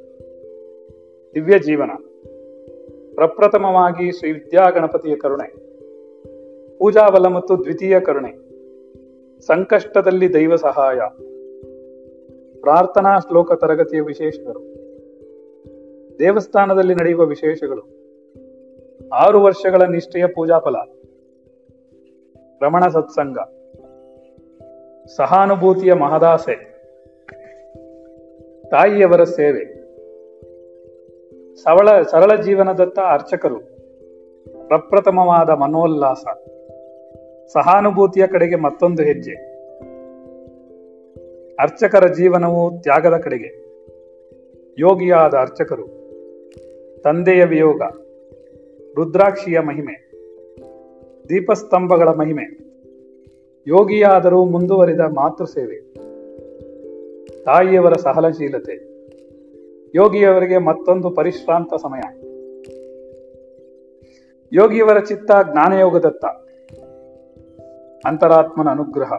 [1.35, 1.89] ದಿವ್ಯ ಜೀವನ.
[3.15, 5.63] ಪ್ರಪ್ರಥಮವಾಗಿ ಶ್ರೀ ವಿದ್ಯಾಗಣಪತಿಯ ಕರುಣೆ.
[6.77, 8.43] ಪೂಜಾಬಲ ಮತ್ತು ದ್ವಿತೀಯ ಕರುಣೆ.
[9.41, 10.95] ಸಂಕಷ್ಟದಲ್ಲಿ ದೈವ ಸಹಾಯ.
[12.61, 14.59] ಪ್ರಾರ್ಥನಾ ಶ್ಲೋಕ ತರಗತಿಯ ವಿಶೇಷಗಳು.
[16.19, 18.03] ದೇವಸ್ಥಾನದಲ್ಲಿ ನಡೆಯುವ ವಿಶೇಷಗಳು.
[19.13, 20.75] ಆರು ವರ್ಷಗಳ ನಿಷ್ಠೆಯ ಪೂಜಾ ಫಲ
[22.61, 23.37] ರಮಣ ಸತ್ಸಂಗ.
[25.07, 26.55] ಸಹಾನುಭೂತಿಯ ಮಹದಾಸೆ.
[28.69, 29.82] ತಾಯಿಯವರ ಸೇವೆ.
[31.63, 33.59] ಸರಳ ಸರಳ ಜೀವನದತ್ತ ಅರ್ಚಕರು.
[34.67, 36.25] ಪ್ರಪ್ರಥಮವಾದ ಮನೋಲ್ಲಾಸ.
[37.53, 39.31] ಸಹಾನುಭೂತಿಯ ಕಡೆಗೆ ಮತ್ತೊಂದು ಹೆಜ್ಜೆ.
[41.59, 43.65] ಅರ್ಚಕರ ಜೀವನವು ತ್ಯಾಗದ ಕಡೆಗೆ.
[44.79, 45.87] ಯೋಗಿಯಾದ ಅರ್ಚಕರು.
[47.01, 47.81] ತಂದೆಯ ವಿಯೋಗ.
[48.95, 50.11] ರುದ್ರಾಕ್ಷಿಯ ಮಹಿಮೆ.
[51.29, 52.59] ದೀಪಸ್ತಂಭಗಳ ಮಹಿಮೆ.
[53.67, 55.93] ಯೋಗಿಯಾದರೂ ಮುಂದುವರಿದ ಮಾತೃ ಸೇವೆ
[57.43, 58.92] ತಾಯಿಯವರ ಸಹನಶೀಲತೆ.
[59.95, 62.01] ಯೋಗಿಯವರಿಗೆ ಮತ್ತೊಂದು ಪರಿಶ್ರಾಂತ ಸಮಯ.
[64.53, 66.25] ಯೋಗಿಯವರ ಚಿತ್ತ ಜ್ಞಾನಯೋಗದತ್ತ.
[68.05, 69.13] ಅಂತರಾತ್ಮನ ಅನುಗ್ರಹ.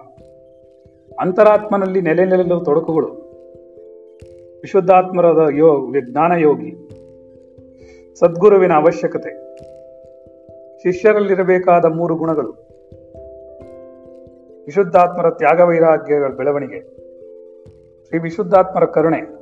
[1.21, 3.07] ಅಂತರಾತ್ಮನಲ್ಲಿ ನೆಲೆ ನೆಲೆಲು ತೊಡಕುಗಳು.
[4.61, 6.89] ವಿಶುದ್ಧಾತ್ಮರದ ಯೋ ಜ್ಞಾನಯೋಗಿ
[8.19, 9.57] ಸದ್ಗುರುವಿನ ಅವಶ್ಯಕತೆ.
[10.83, 12.51] ಶಿಷ್ಯರಲ್ಲಿರಬೇಕಾದ ಮೂರು ಗುಣಗಳು.
[14.67, 16.81] ವಿಶುದ್ಧಾತ್ಮರ ತ್ಯಾಗ ವೈರಾಗ್ಯಗಳ ಬೆಳವಣಿಗೆ.
[18.09, 19.34] ಶ್ರೀ ವಿಶುದ್ಧಾತ್ಮರ ಕರುಣೆ.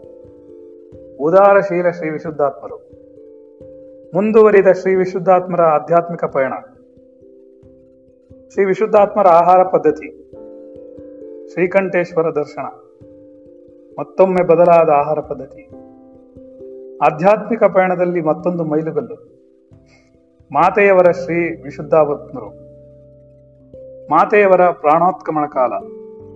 [1.22, 2.76] ಉದಾರಶೀಲ ಶ್ರೀ ವಿಶುದ್ಧಾತ್ಮರು.
[4.14, 6.52] ಮುಂದುವರಿದ ಶ್ರೀ ವಿಶುದ್ಧಾತ್ಮರ ಆಧ್ಯಾತ್ಮಿಕ ಪಯಣ.
[8.52, 10.30] ಶ್ರೀ ವಿಶುದ್ಧಾತ್ಮರ ಆಹಾರ ಪದ್ಧತಿ.
[11.52, 12.62] ಶ್ರೀಕಂಠೇಶ್ವರ ದರ್ಶನ.
[14.00, 15.62] ಮತ್ತೊಮ್ಮೆ ಬದಲಾದ ಆಹಾರ ಪದ್ಧತಿ.
[16.96, 19.14] ಆಧ್ಯಾತ್ಮಿಕ ಪಯಣದಲ್ಲಿ ಮತ್ತೊಂದು ಮೈಲುಗಲ್ಲು.
[20.52, 22.62] ಮಾತೆಯವರ ಶ್ರೀ ವಿಶುದ್ಧಾತ್ಮರು
[24.10, 25.72] ಮಾತೆಯವರ ಪ್ರಾಣೋತ್ಕಮಣ ಕಾಲ.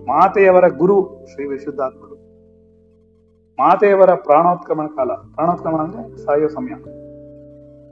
[0.07, 2.06] ಮಾತೆಯವರ ಗುರು ಶ್ರೀ ವಿಶುದ್ಧಾತ್ಮರು.
[3.59, 5.11] ಮಾತೆಯವರ ಪ್ರಾಣೋತ್ಕ್ರಮಣ ಕಾಲ.
[5.11, 6.73] ಪ್ರಾಣೋತ್ಕ್ರಮಣ ಅಂದ್ರೆ ಸಾಯೋ ಸಮಯ.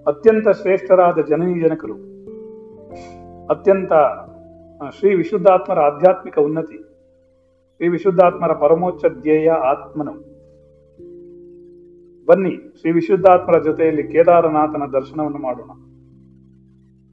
[0.08, 1.94] ಅತ್ಯಂತ ಶ್ರೇಷ್ಠರಾದ ಜನನಿ ಜನಕರು.
[3.48, 3.94] ಅತ್ಯಂತ
[5.00, 6.78] ಶ್ರೀ ವಿಶುದ್ಧಾತ್ಮರ ಆಧ್ಯಾತ್ಮಿಕ ಉನ್ನತಿ.
[7.76, 10.36] ಶ್ರೀ ವಿಶುದ್ಧಾತ್ಮರ ಪರಮೋಚ್ಚ ಧ್ಯೇಯ ಆತ್ಮನು.
[12.26, 15.70] ಬನ್ನಿ, ಶ್ರೀ ವಿಶುದ್ಧಾತ್ಮರ ಜೊತೆಯಲ್ಲಿ ಕೇದಾರನಾಥನ ದರ್ಶನವನ್ನು ಮಾಡೋಣ.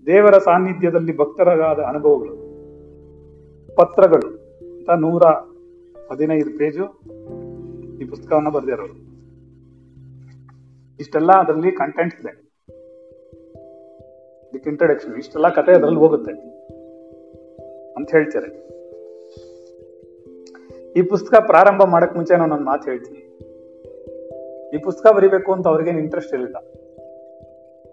[0.06, 2.36] ದೇವರ ಸಾನ್ನಿಧ್ಯದಲ್ಲಿ ಭಕ್ತರಾದ ಅನುಭವಗಳು.
[3.76, 4.28] ಪತ್ರಗಳು.
[4.76, 5.22] ಅಂತ ನೂರ
[6.12, 6.84] ಹದಿನೈದು ಪೇಜು.
[8.00, 9.12] ಈ ಪುಸ್ತಕವನ್ನ ಬರೆದಿರೋರು.
[11.00, 12.52] ಇಷ್ಟೆಲ್ಲ ಅದರಲ್ಲಿ ಕಂಟೆಂಟ್ ಇದೆ.
[14.50, 16.32] ಇದಕ್ಕೆ ಇಂಟ್ರಡಕ್ಷನ್ ಇಷ್ಟೆಲ್ಲ ಕತೆ ಅದರಲ್ಲಿ ಹೋಗುತ್ತೆ
[17.96, 18.62] ಅಂತ ಹೇಳ್ತಾರೆ.
[20.92, 23.18] ಈ ಪುಸ್ತಕ ಪ್ರಾರಂಭ ಮಾಡಕ್ ಮುಂಚೆ ನಾನು ಒಂದು ಮಾತು ಹೇಳ್ತೀನಿ.
[24.74, 26.56] ಈ ಪುಸ್ತಕ ಬರಿಬೇಕು ಅಂತ ಅವ್ರಿಗೇನು ಇಂಟ್ರೆಸ್ಟ್ ಇರಲಿಲ್ಲ.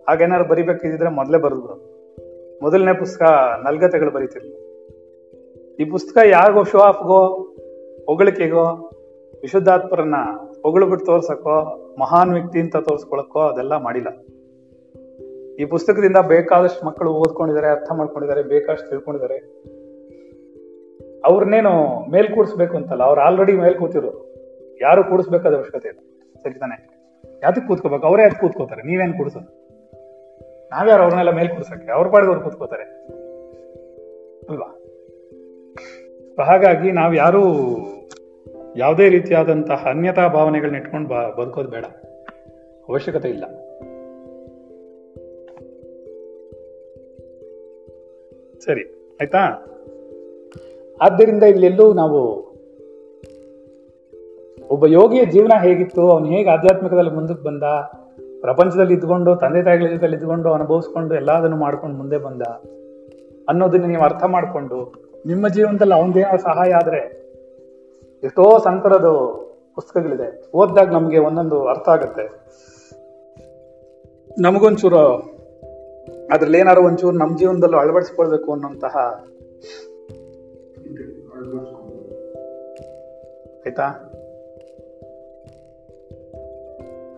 [0.10, 2.00] ಹಾಗೇನಾದ್ರು ಬರಿಬೇಕಿದ್ರೆ ಮೊದಲೇ ಬರೆದ್ರು.
[2.62, 3.22] ಮೊದಲನೇ ಪುಸ್ತಕ
[3.66, 4.58] ನಲ್ಗತೆಗಳು ಬರೀತಿರ್ಲಿಲ್ಲ
[5.80, 7.30] ಈ ಪುಸ್ತಕ ಯಾರಿಗೋ ಶೋ ಆಫ್ಗೋ
[8.06, 8.89] ಹೊಗಳಿಕೆಗೋ
[9.42, 10.16] ವಿಶುದ್ಧಾತ್ಮರನ್ನ
[10.64, 14.08] ಹೊಗಳ್ಬಿಟ್ಟು ತೋರ್ಸಕ್ಕೋ, ಮಹಾನ್ ವ್ಯಕ್ತಿ ಅಂತ ತೋರ್ಸ್ಕೊಳಕ್ಕೋ ಅದೆಲ್ಲ ಮಾಡಿಲ್ಲ.
[15.56, 19.38] ಈ ಪುಸ್ತಕದಿಂದ ಬೇಕಾದಷ್ಟು ಮಕ್ಕಳು ಓದ್ಕೊಂಡಿದ್ದಾರೆ, ಅರ್ಥ ಮಾಡ್ಕೊಂಡಿದ್ದಾರೆ, ಬೇಕಾದಷ್ಟು ತಿಳ್ಕೊಂಡಿದ್ದಾರೆ.
[21.26, 24.30] ಅವ್ರನ್ನೇನು ಮೇಲ್ ಕೂಡಿಸ್ಬೇಕು ಅಂತಲ್ಲ, ಅವ್ರು ಆಲ್ರೆಡಿ ಮೇಲ್ ಕೂತಿದ್ರು
[24.82, 26.00] ಯಾರು ಕೂಡಿಸ್ಬೇಕಾದ ಅವಶ್ಯಕತೆ ಇಲ್ಲ.
[26.44, 27.00] ಸರಿ ತಾನೆ.
[27.44, 28.08] ಯಾತಕ್ಕೆ ಕೂತ್ಕೋಬೇಕು?
[28.08, 28.82] ಅವರೇ ಯಾಕೆ ಕೂತ್ಕೋತಾರೆ?
[28.82, 29.60] ನೀವೇನ್ ಕೂಡಿಸೋದು?
[30.72, 32.84] ನಾವ್ಯಾರು ಅವ್ರನ್ನೆಲ್ಲ ಮೇಲ್ ಕೂಡ್ಸಕ್ಕೆ ಅವ್ರ ಪಾಡಿಗೆ ಅವ್ರು ಕೂತ್ಕೋತಾರೆ.
[34.50, 34.76] ಅಲ್ವಾ?
[36.44, 37.44] ಹಾಗಾಗಿ ನಾವು ಯಾರು
[38.78, 41.86] ಯಾವುದೇ ರೀತಿಯಾದಂತಹ ಅನ್ಯತಾ ಭಾವನೆಗಳನ್ನ ಇಟ್ಕೊಂಡು ಬ, ಬದುಕೋದು ಬೇಡ.
[42.90, 43.46] ಅವಶ್ಯಕತೆ ಇಲ್ಲ.
[48.60, 49.38] ಸರಿ, ಆಯ್ತಾ?
[51.02, 52.50] ಆದ್ದರಿಂದ ಇಲ್ಲೆಲ್ಲೂ ನಾವು
[54.70, 57.64] ಒಬ್ಬ ಯೋಗಿಯ ಜೀವನ ಹೇಗಿತ್ತು, ಅವನು ಹೇಗೆ ಆಧ್ಯಾತ್ಮಿಕದಲ್ಲಿ ಮುಂದಕ್ಕೆ ಬಂದ,
[58.42, 62.42] ಪ್ರಪಂಚದಲ್ಲಿ ಇದ್ಕೊಂಡು ತಂದೆ ತಾಯಿಗಳ ಜೊತೆಲಿ ಇದ್ಕೊಂಡು ಅನುಭವಿಸ್ಕೊಂಡು, ಎಲ್ಲದನ್ನು ಮಾಡ್ಕೊಂಡು ಮುಂದೆ ಬಂದ
[63.50, 64.94] ಅನ್ನೋದನ್ನ ನೀವು ಅರ್ಥ ಮಾಡಿಕೊಂಡು,
[65.26, 67.29] ನಿಮ್ಮ ಜೀವನದಲ್ಲಿ ಅವನದೇನೋ ಸಹಾಯ ಆದ್ರೆ
[68.24, 69.14] ಎಷ್ಟೋ ಸಂಕರದು
[69.76, 70.52] ಪುಸ್ತಕಗಳಿದೆ.
[70.54, 72.50] ಓದಿದಾಗ ನಮಗೆ ಒಂದೊಂದು ಅರ್ಥ ಆಗುತ್ತೆ.
[74.40, 74.98] ನಮಗೊಂಚೂರು
[76.34, 78.98] ಅದ್ರಲ್ಲಿ ಏನಾದ್ರು ಒಂಚೂರು ನಮ್ಮ ಜೀವನದಲ್ಲೂ ಅಳವಡಿಸ್ಕೊಳ್ಬೇಕು ಅನ್ನೋಂತಹ
[83.66, 83.84] ಆಯ್ತಾ?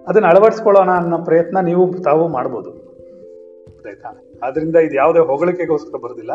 [0.07, 2.69] ಅದನ್ನ ಅಳವಡಿಸ್ಕೊಳ್ಳೋಣ ಅನ್ನೋ ಪ್ರಯತ್ನ ನೀವು ತಾವು ಮಾಡ್ಬೋದು.
[3.85, 4.23] ಆಯ್ತಾ?
[4.43, 6.31] ಅದರಿಂದ ಇದು ಯಾವುದೇ ಹೊಗಳಿಕೆಗೋಸ್ಕರ ಬರೋದಿಲ್ಲ.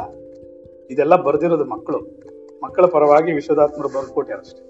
[0.91, 2.26] ಇದೆಲ್ಲ ಬರ್ದಿರೋದು ಮಕ್ಕಳು.
[2.65, 4.69] ಮಕ್ಕಳ ಪರವಾಗಿ ವಿಶ್ವದಾತ್ಮರು ಬರ್ಕೊಟ್ಯಾರ ಅಷ್ಟೇ.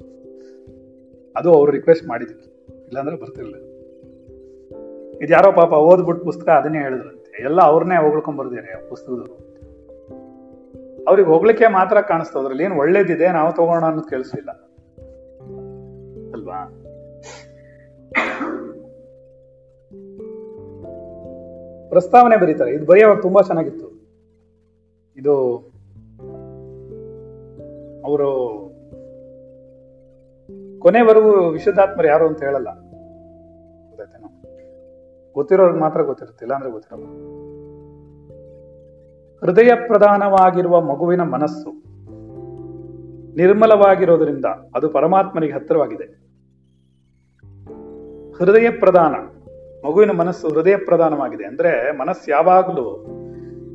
[1.37, 3.66] ಅದು ಅವ್ರು ರಿಕ್ವೆಸ್ಟ್ ಮಾಡಿದ್ದಕ್ಕೆ ಇಲ್ಲಾಂದ್ರೆ ಬರ್ತಿರ್ಲಿಲ್ಲ.
[5.22, 7.42] ಇದು ಯಾರೋ ಪಾಪ ಓದ್ಬಿಟ್ಟು ಪುಸ್ತಕ ಅದನ್ನೇ ಹೇಳಿದ್ರಂತೆ.
[7.42, 9.46] ಎಲ್ಲ ಅವ್ರನ್ನೇ ಹೊಗಳ್ಕೊಂಡ್ ಬರ್ದಿದ್ದಾರೆ ಆ ಪುಸ್ತಕದವರು.
[11.09, 14.51] ಅವ್ರಿಗೆ ಹೋಗ್ಲಿಕ್ಕೆ ಮಾತ್ರ ಕಾಣಿಸ್ತು ಅದ್ರಲ್ಲಿ ಏನು ಒಳ್ಳೇದಿದೆ ನಾವು ತಗೋಣ ಅನ್ನೋದು ಕೇಳಿಸ್ಲಿಲ್ಲ
[16.33, 16.83] ಅಲ್ವಾ?
[21.88, 22.72] ಪ್ರಸ್ತಾವನೆ ಬರೀತಾರೆ.
[22.72, 23.96] ಇದು ಬರೆಯುವಾಗ ತುಂಬಾ ಚೆನ್ನಾಗಿತ್ತು.
[25.16, 25.64] ಇದು
[28.07, 28.29] ಅವರು
[30.79, 32.71] ಕೊನೆವರೆಗೂ ವಿಶುದ್ಧಾತ್ಮರು ಯಾರು ಅಂತ ಹೇಳಲ್ಲ.
[33.88, 34.29] ಗೊತ್ತಾಯ್ತೇನೋ?
[35.35, 37.07] ಗೊತ್ತಿರೋರ್ಗೆ ಮಾತ್ರ ಗೊತ್ತಿರುತ್ತೆ, ಇಲ್ಲಾಂದ್ರೆ ಗೊತ್ತಿರಲ್ಲ.
[39.45, 41.71] ಹೃದಯ ಪ್ರಧಾನವಾಗಿರುವ ಮಗುವಿನ ಮನಸ್ಸು
[43.37, 46.07] ನಿರ್ಮಲವಾಗಿರೋದ್ರಿಂದ ಅದು ಪರಮಾತ್ಮನಿಗೆ ಹತ್ತಿರವಾಗಿದೆ.
[48.38, 49.14] ಹೃದಯ ಪ್ರಧಾನ,
[49.87, 51.45] ಮಗುವಿನ ಮನಸ್ಸು ಹೃದಯ ಪ್ರಧಾನವಾಗಿದೆ.
[51.45, 52.87] ಅಂದ್ರೆ ಮನಸ್ಸು ಯಾವಾಗಲೂ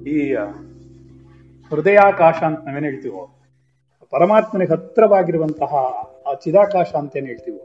[0.08, 0.34] ಈ
[1.72, 3.41] ಹೃದಯಾಕಾಶ ಅಂತ ನಾವೇನು ಹೇಳ್ತೀವೋ
[4.12, 5.76] ಪರಮಾತ್ಮನಿಗೆ ಹತ್ತಿರವಾಗಿರುವಂತಹ
[6.26, 7.62] ಆ ಚಿದಾಕಾಶ ಅಂತ ಹೇಳ್ತೀವಿ.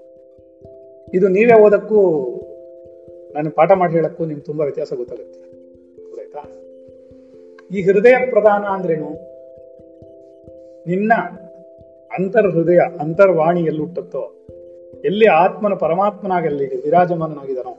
[1.15, 2.21] ಇದು ನೀವೇ ಓದಕ್ಕೂ,
[3.35, 5.41] ನಾನು ಪಾಠ ಮಾಡಿ ಹೇಳಕ್ಕೂ ನಿಮ್ಗೆ ತುಂಬಾ ವ್ಯತ್ಯಾಸ ಗೊತ್ತಾಗುತ್ತೆ.
[6.11, 6.43] ಗೊತ್ತಾಯ್ತಾ?
[7.77, 9.11] ಈ ಹೃದಯ ಪ್ರಧಾನ ಅಂದ್ರೇನು?
[10.87, 11.13] ನಿನ್ನ
[12.19, 14.47] ಅಂತರ್ ಹೃದಯ ಅಂತರ್ವಾಣಿ ಎಲ್ಲಿ ಹುಟ್ಟುತ್ತೋ,
[15.05, 17.77] ಎಲ್ಲಿ ಆತ್ಮನ ಪರಮಾತ್ಮನಾಗಲ್ಲಿ ವಿರಾಜಮಾನನಾಗಿದ್ದಾನೋ?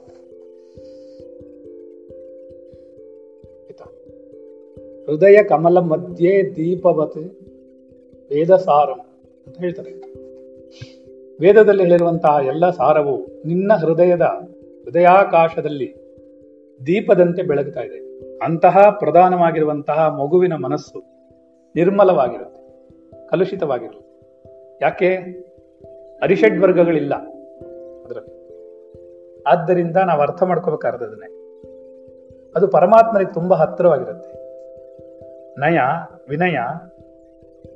[5.06, 7.46] ಹೃದಯ ಕಮಲ ಮಧ್ಯೆ ದೀಪವತ್
[8.29, 8.99] ವೇದ ಸಾರಂ
[9.47, 9.91] ಅಂತ ಹೇಳ್ತಾರೆ.
[11.41, 15.95] ವೇದದಲ್ಲಿ ಹೇಳಿರುವಂತಹ ಎಲ್ಲ ಸಾರವು ನಿನ್ನ ಹೃದಯದ ಹೃದಯಾಕಾಶದಲ್ಲಿ
[16.85, 18.07] ದೀಪದಂತೆ ಬೆಳಗ್ತಾ ಇದೆ.
[18.37, 21.03] ಅಂತಹ ಪ್ರಧಾನವಾಗಿರುವಂತಹ ಮಗುವಿನ ಮನಸ್ಸು
[21.75, 22.61] ನಿರ್ಮಲವಾಗಿರುತ್ತೆ,
[23.27, 24.07] ಕಲುಷಿತವಾಗಿರುತ್ತೆ.
[24.81, 25.15] ಯಾಕೆ?
[26.21, 27.15] ಅರಿಷಡ್ ವರ್ಗಗಳಿಲ್ಲ
[28.05, 28.37] ಅದರಲ್ಲಿ.
[29.47, 31.33] ಆದ್ದರಿಂದ ನಾವು ಅರ್ಥ ಅದನ್ನೇ
[32.55, 34.47] ಅದು ಪರಮಾತ್ಮನಿಗೆ ತುಂಬಾ ಹತ್ತಿರವಾಗಿರುತ್ತೆ.
[35.59, 35.77] ನಯ,
[36.29, 36.57] ವಿನಯ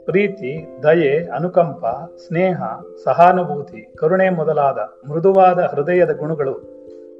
[0.05, 1.85] ಪ್ರೀತಿ, ದಯೆ, ಅನುಕಂಪ,
[2.27, 2.63] ಸ್ನೇಹ,
[3.03, 6.61] ಸಹಾನುಭೂತಿ, ಕರುಣೆ ಮೊದಲಾದ ಮೃದುವಾದ ಹೃದಯದ ಗುಣಗಳು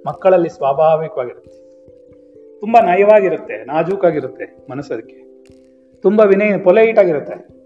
[0.08, 1.52] ಮಕ್ಕಳಲ್ಲಿ ಸ್ವಾಭಾವಿಕವಾಗಿರುತ್ತೆ.
[2.60, 5.22] ತುಂಬಾ ನಯವಾಗಿರುತ್ತೆ, ನಾಜೂಕಾಗಿರುತ್ತೆ ಮನಸ್ಸದಕ್ಕೆ.
[6.02, 7.62] ತುಂಬಾ ವಿನಯ ಪೊಲೈಟ್ ಆಗಿರುತ್ತೆ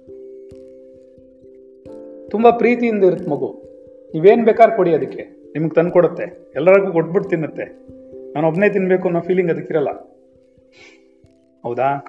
[2.30, 3.62] ತುಂಬಾ ಪ್ರೀತಿಯಿಂದ ಇರುತ್ತೆ ಮಗು.
[4.14, 5.22] ನೀವೇನು ಬೇಕಾದ್ರೆ ಕೊಡಿ ಅದಕ್ಕೆ.
[5.54, 7.64] ನಿಮ್ಗೆ ತಂದು ಕೊಡುತ್ತೆ ಎಲ್ಲರಿಗೂ ಕೊಟ್ಬಿಟ್ಟು ತಿನ್ನುತ್ತೆ.
[8.34, 9.90] ನಾನು ಒಬ್ಬನೇ ತಿನ್ಬೇಕು ಅನ್ನೋ ಫೀಲಿಂಗ್ ಅದಕ್ಕಿರಲ್ಲ.
[11.64, 12.06] ಹೌದಾ?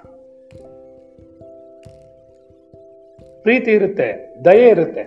[3.47, 4.07] ಪ್ರೀತಿ ಇರುತ್ತೆ,
[4.45, 5.01] ದಯೆ ಇರುತ್ತೆ.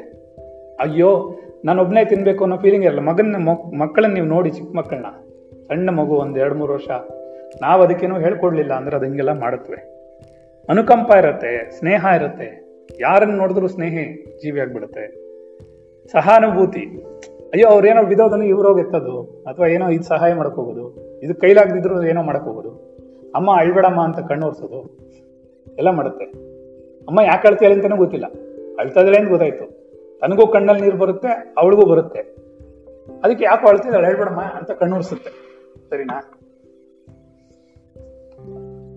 [0.81, 3.01] ಅಯ್ಯೋ ನಾನು ಒಬ್ಬನೇ ತಿನ್ಬೇಕು ಅನ್ನೋ ಫೀಲಿಂಗ್ ಇರಲ್ಲ.
[3.01, 3.37] ಮಗನ
[3.79, 5.07] ಮಕ್ಕಳನ್ನ ನೀವು ನೋಡಿ, ಚಿಕ್ಕ ಮಕ್ಕಳನ್ನ.
[5.69, 6.89] ಸಣ್ಣ ಮಗು ಒಂದು ಎರಡು ಮೂರು ವರ್ಷ.
[7.63, 9.77] ನಾವು ಅದಕ್ಕೇನೋ ಹೇಳ್ಕೊಡ್ಲಿಲ್ಲ ಅಂದ್ರೆ ಅದು ಹಿಂಗೆಲ್ಲ ಮಾಡುತ್ತವೆ
[10.69, 12.49] ಅನುಕಂಪ ಇರುತ್ತೆ, ಸ್ನೇಹ ಇರುತ್ತೆ.
[13.01, 14.05] ಯಾರನ್ನು ನೋಡಿದ್ರು ಸ್ನೇಹಿ
[14.43, 15.05] ಜೀವಿ ಆಗ್ಬಿಡುತ್ತೆ.
[16.13, 16.85] ಸಹಾನುಭೂತಿ.
[17.53, 21.21] ಅಯ್ಯೋ ಅವ್ರೇನೋ ಬಿದೋದನ್ನು ಇವ್ರೋಗಿ ಎತ್ತದು, ಅಥವಾ ಏನೋ ಇದು ಸಹಾಯ ಹೋಗೋದು.
[21.21, 22.71] ಇದು ಕೈಲಾಗದಿದ್ರು ಏನೋ ಹೋಗೋದು.
[23.35, 24.99] ಅಮ್ಮ, ಅಳ್ಬೇಡಮ್ಮ ಅಂತ ಕಣ್ಣು ಒರ್ಸೋದು.
[25.79, 26.60] ಎಲ್ಲ ಮಾಡುತ್ತೆ.
[27.11, 28.27] ಅಮ್ಮ ಯಾಕೆ ಅಳ್ತಾಳೆ ಅಂತಾನೆ ಗೊತ್ತಿಲ್ಲ.
[28.79, 29.81] ಅಳ್ತಾ ಇದ್ದಾಳೆ ಅಂತ ಗೊತ್ತಾಯ್ತು.
[30.21, 32.19] ತನಗೂ ಕಣ್ಣಲ್ಲಿ ನೀರು ಬರುತ್ತೆ, ಅವಳಿಗೂ ಬರುತ್ತೆ.
[33.25, 34.07] ಅದಕ್ಕೆ ಯಾಕೋ ಅಳ್ತಿದ್ದಾಳೆ?
[34.07, 35.31] ಹೇಳ್ಬೇಡಮ್ಮ ಅಂತ ಕಣ್ಣುರ್ಸುತ್ತೆ
[35.91, 36.19] ಸರಿನಾ?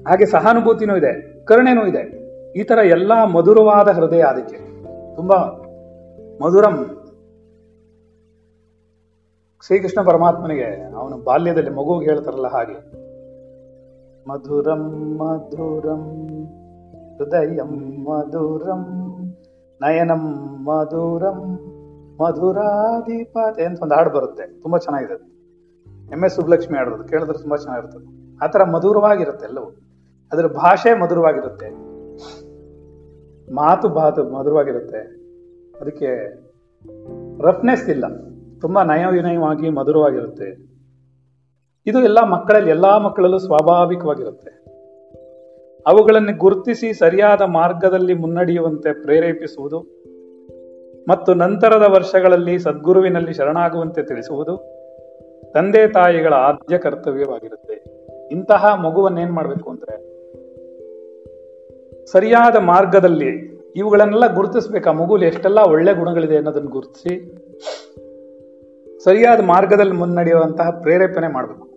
[0.07, 2.23] ಹಾಗೆ ಸಹಾನುಭೂತಿನೂ ಇದೆ, ಕರುಣೆನೂ ಇದೆ.
[2.59, 4.57] ಈ ತರ ಎಲ್ಲಾ ಮಧುರವಾದ ಹೃದಯ ಅದಕ್ಕೆ
[5.15, 5.35] ತುಂಬಾ
[6.41, 6.99] ಮಧುರಂ.
[9.65, 12.77] ಶ್ರೀಕೃಷ್ಣ ಪರಮಾತ್ಮನಿಗೆ ಅವನು ಬಾಲ್ಯದಲ್ಲಿ ಮಗುವಿಗೆ ಹೇಳ್ತಾರಲ್ಲ ಹಾಗೆ.
[14.29, 14.83] ಮಧುರಂ
[15.17, 16.29] ಮಧುರಂ.
[17.17, 18.85] ಹೃದಯಂ ಮಧುರಂ,
[19.81, 20.33] ನಯನಂ
[20.65, 21.59] ಮಧುರಂ,
[22.21, 24.61] ಮಧುರಾಧಿಪತೆ ಅಂತ ಒಂದು ಹಾಡು ಬರುತ್ತೆ.
[24.61, 25.33] ತುಂಬಾ ಚೆನ್ನಾಗಿದೆ ಅದು.
[26.11, 29.65] ಎಂ ಎಸ್ ಸುಬ್ಲಕ್ಷ್ಮಿ ಹಾಡೋದು ಕೇಳಿದ್ರೆ ತುಂಬಾ ಚೆನ್ನಾಗಿರ್ತದೆ ಆ ತರ ಮಧುರವಾಗಿರುತ್ತೆ ಎಲ್ಲವೂ.
[30.31, 31.69] ಅದರ ಭಾಷೆ ಮಧುರವಾಗಿರುತ್ತೆ.
[33.53, 34.97] ಮಾತು ಬಾತು ಮಧುರವಾಗಿರುತ್ತೆ.
[35.81, 36.33] ಅದಕ್ಕೆ
[37.41, 38.05] ರಫ್ನೆಸ್ ಇಲ್ಲ.
[38.61, 40.73] ತುಂಬಾ ನಯವಿನಯವಾಗಿ ಮಧುರವಾಗಿರುತ್ತೆ.
[41.85, 44.62] ಇದು ಎಲ್ಲ ಮಕ್ಕಳಲ್ಲಿ, ಎಲ್ಲಾ ಮಕ್ಕಳಲ್ಲೂ ಸ್ವಾಭಾವಿಕವಾಗಿರುತ್ತೆ.
[45.87, 49.79] ಅವುಗಳನ್ನು ಗುರುತಿಸಿ ಸರಿಯಾದ ಮಾರ್ಗದಲ್ಲಿ ಮುನ್ನಡೆಯುವಂತೆ ಪ್ರೇರೇಪಿಸುವುದು
[51.09, 54.57] ಮತ್ತು ನಂತರದ ವರ್ಷಗಳಲ್ಲಿ ಸದ್ಗುರುವಿನಲ್ಲಿ ಶರಣಾಗುವಂತೆ ತಿಳಿಸುವುದು
[55.53, 57.83] ತಂದೆ ತಾಯಿಗಳ ಆದ್ಯ ಕರ್ತವ್ಯವಾಗಿರುತ್ತೆ.
[58.31, 60.13] ಇಂತಹ ಮಗುವನ್ನೇನ್ ಮಾಡಬೇಕು ಅಂದ್ರೆ
[62.05, 64.89] ಸರಿಯಾದ ಮಾರ್ಗದಲ್ಲಿ ಇವುಗಳನ್ನೆಲ್ಲ ಗುರುತಿಸ್ಬೇಕು.
[64.89, 67.43] ಆ ಮಗುಲಿ ಎಷ್ಟೆಲ್ಲ ಒಳ್ಳೆ ಗುಣಗಳಿದೆ ಅನ್ನೋದನ್ನು ಗುರುತಿಸಿ
[69.03, 71.72] ಸರಿಯಾದ ಮಾರ್ಗದಲ್ಲಿ ಮುನ್ನಡೆಯುವಂತಹ ಪ್ರೇರೇಪಣೆ ಮಾಡಬೇಕು.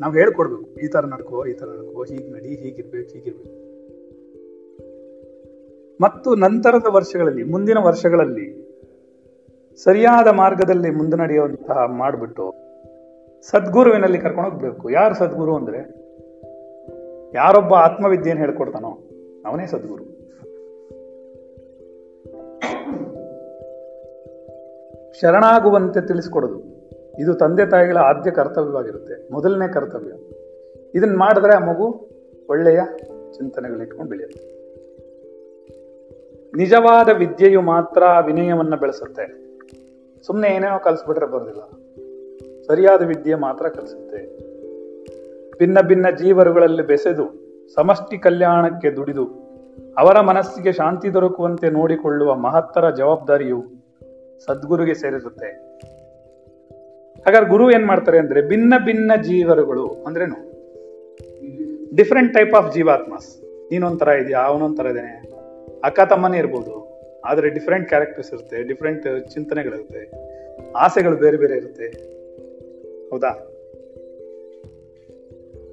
[0.00, 3.70] ನಾವು ಹೇಳ್ಕೊಡ್ಬೇಕು, ಈ ತರ ನಡ್ಕೋ, ಈ ತರ ನಡ್ಕೋ, ಹೀಗ್ ನಡಿ, ಹೀಗಿರ್ಬೇಕು ಹೀಗಿರ್ಬೇಕು.
[6.02, 8.70] ಮತ್ತು ನಂತರದ ವರ್ಷಗಳಲ್ಲಿ, ಮುಂದಿನ ವರ್ಷಗಳಲ್ಲಿ
[9.84, 12.54] ಸರಿಯಾದ ಮಾರ್ಗದಲ್ಲಿ ಮುಂದೆ ನಡೆಯುವಂತಹ ಮಾಡಿಬಿಟ್ಟು
[13.42, 14.90] ಸದ್ಗುರುವಿನಲ್ಲಿ ಕರ್ಕೊಂಡು ಹೋಗ್ಬೇಕು.
[14.90, 15.78] ಯಾರು ಸದ್ಗುರು ಅಂದ್ರೆ?
[17.34, 18.90] ಯಾರೊಬ್ಬ ಆತ್ಮವಿದ್ಯೆಯನ್ನು ಹೇಳ್ಕೊಡ್ತಾನೋ,
[19.46, 20.20] ಅವನೇ ಸದ್ಗುರು.
[25.20, 26.79] ಶರಣಾಗುವಂತೆ ತಿಳಿಸ್ಕೊಡೋದು.
[27.18, 29.32] ಇದು ತಂದೆ ತಾಯಿಗಳ ಆದ್ಯ ಕರ್ತವ್ಯವಾಗಿರುತ್ತೆ.
[29.32, 30.12] ಮೊದಲನೇ ಕರ್ತವ್ಯ.
[30.94, 32.08] ಇದನ್ನು ಮಾಡಿದ್ರೆ ಆ ಮಗು
[32.48, 32.80] ಒಳ್ಳೆಯ
[33.32, 34.60] ಚಿಂತನೆಗಳಿಟ್ಕೊಂಡು ಬೆಳೆಯುತ್ತೆ.
[36.56, 39.50] ನಿಜವಾದ ವಿದ್ಯೆಯು ಮಾತ್ರ ವಿನಯವನ್ನು ಬೆಳೆಸುತ್ತೆ.
[40.22, 41.60] ಸುಮ್ಮನೆ ಏನೇನೋ ಕಲಿಸ್ಬಿಟ್ರೆ ಬರೋದಿಲ್ಲ.
[42.66, 44.50] ಸರಿಯಾದ ವಿದ್ಯೆ ಮಾತ್ರ ಕಲಿಸುತ್ತೆ.
[45.58, 47.30] ಭಿನ್ನ ಭಿನ್ನ ಜೀವರುಗಳಲ್ಲಿ ಬೆಸೆದು,
[47.74, 49.50] ಸಮಷ್ಟಿ ಕಲ್ಯಾಣಕ್ಕೆ ದುಡಿದು,
[49.98, 53.64] ಅವರ ಮನಸ್ಸಿಗೆ ಶಾಂತಿ ದೊರಕುವಂತೆ ನೋಡಿಕೊಳ್ಳುವ ಮಹತ್ತರ ಜವಾಬ್ದಾರಿಯು
[54.46, 55.80] ಸದ್ಗುರುಗೆ ಸೇರಿರುತ್ತೆ
[57.26, 60.38] ಹಾಗಾದ್ರೆ ಗುರು ಏನ್ ಮಾಡ್ತಾರೆ ಅಂದ್ರೆ ಭಿನ್ನ ಭಿನ್ನ ಜೀವರುಗಳು ಅಂದ್ರೇನು?
[61.96, 63.28] ಡಿಫ್ರೆಂಟ್ ಟೈಪ್ ಆಫ್ ಜೀವಾತ್ಮಸ್.
[63.70, 65.14] ನೀನೊಂಥರ ಇದೆಯಾ, ಅವನೊಂಥರ ಇದ್ದೇನೆ.
[65.84, 66.74] ಅಕ್ಕ ತಮ್ಮನೇ ಇರ್ಬೋದು,
[67.24, 70.02] ಆದರೆ ಡಿಫ್ರೆಂಟ್ ಕ್ಯಾರೆಕ್ಟರ್ಸ್ ಇರುತ್ತೆ ಡಿಫ್ರೆಂಟ್ ಚಿಂತನೆಗಳಿರುತ್ತೆ,
[70.76, 71.88] ಆಸೆಗಳು ಬೇರೆ ಬೇರೆ ಇರುತ್ತೆ.
[73.10, 73.32] ಹೌದಾ?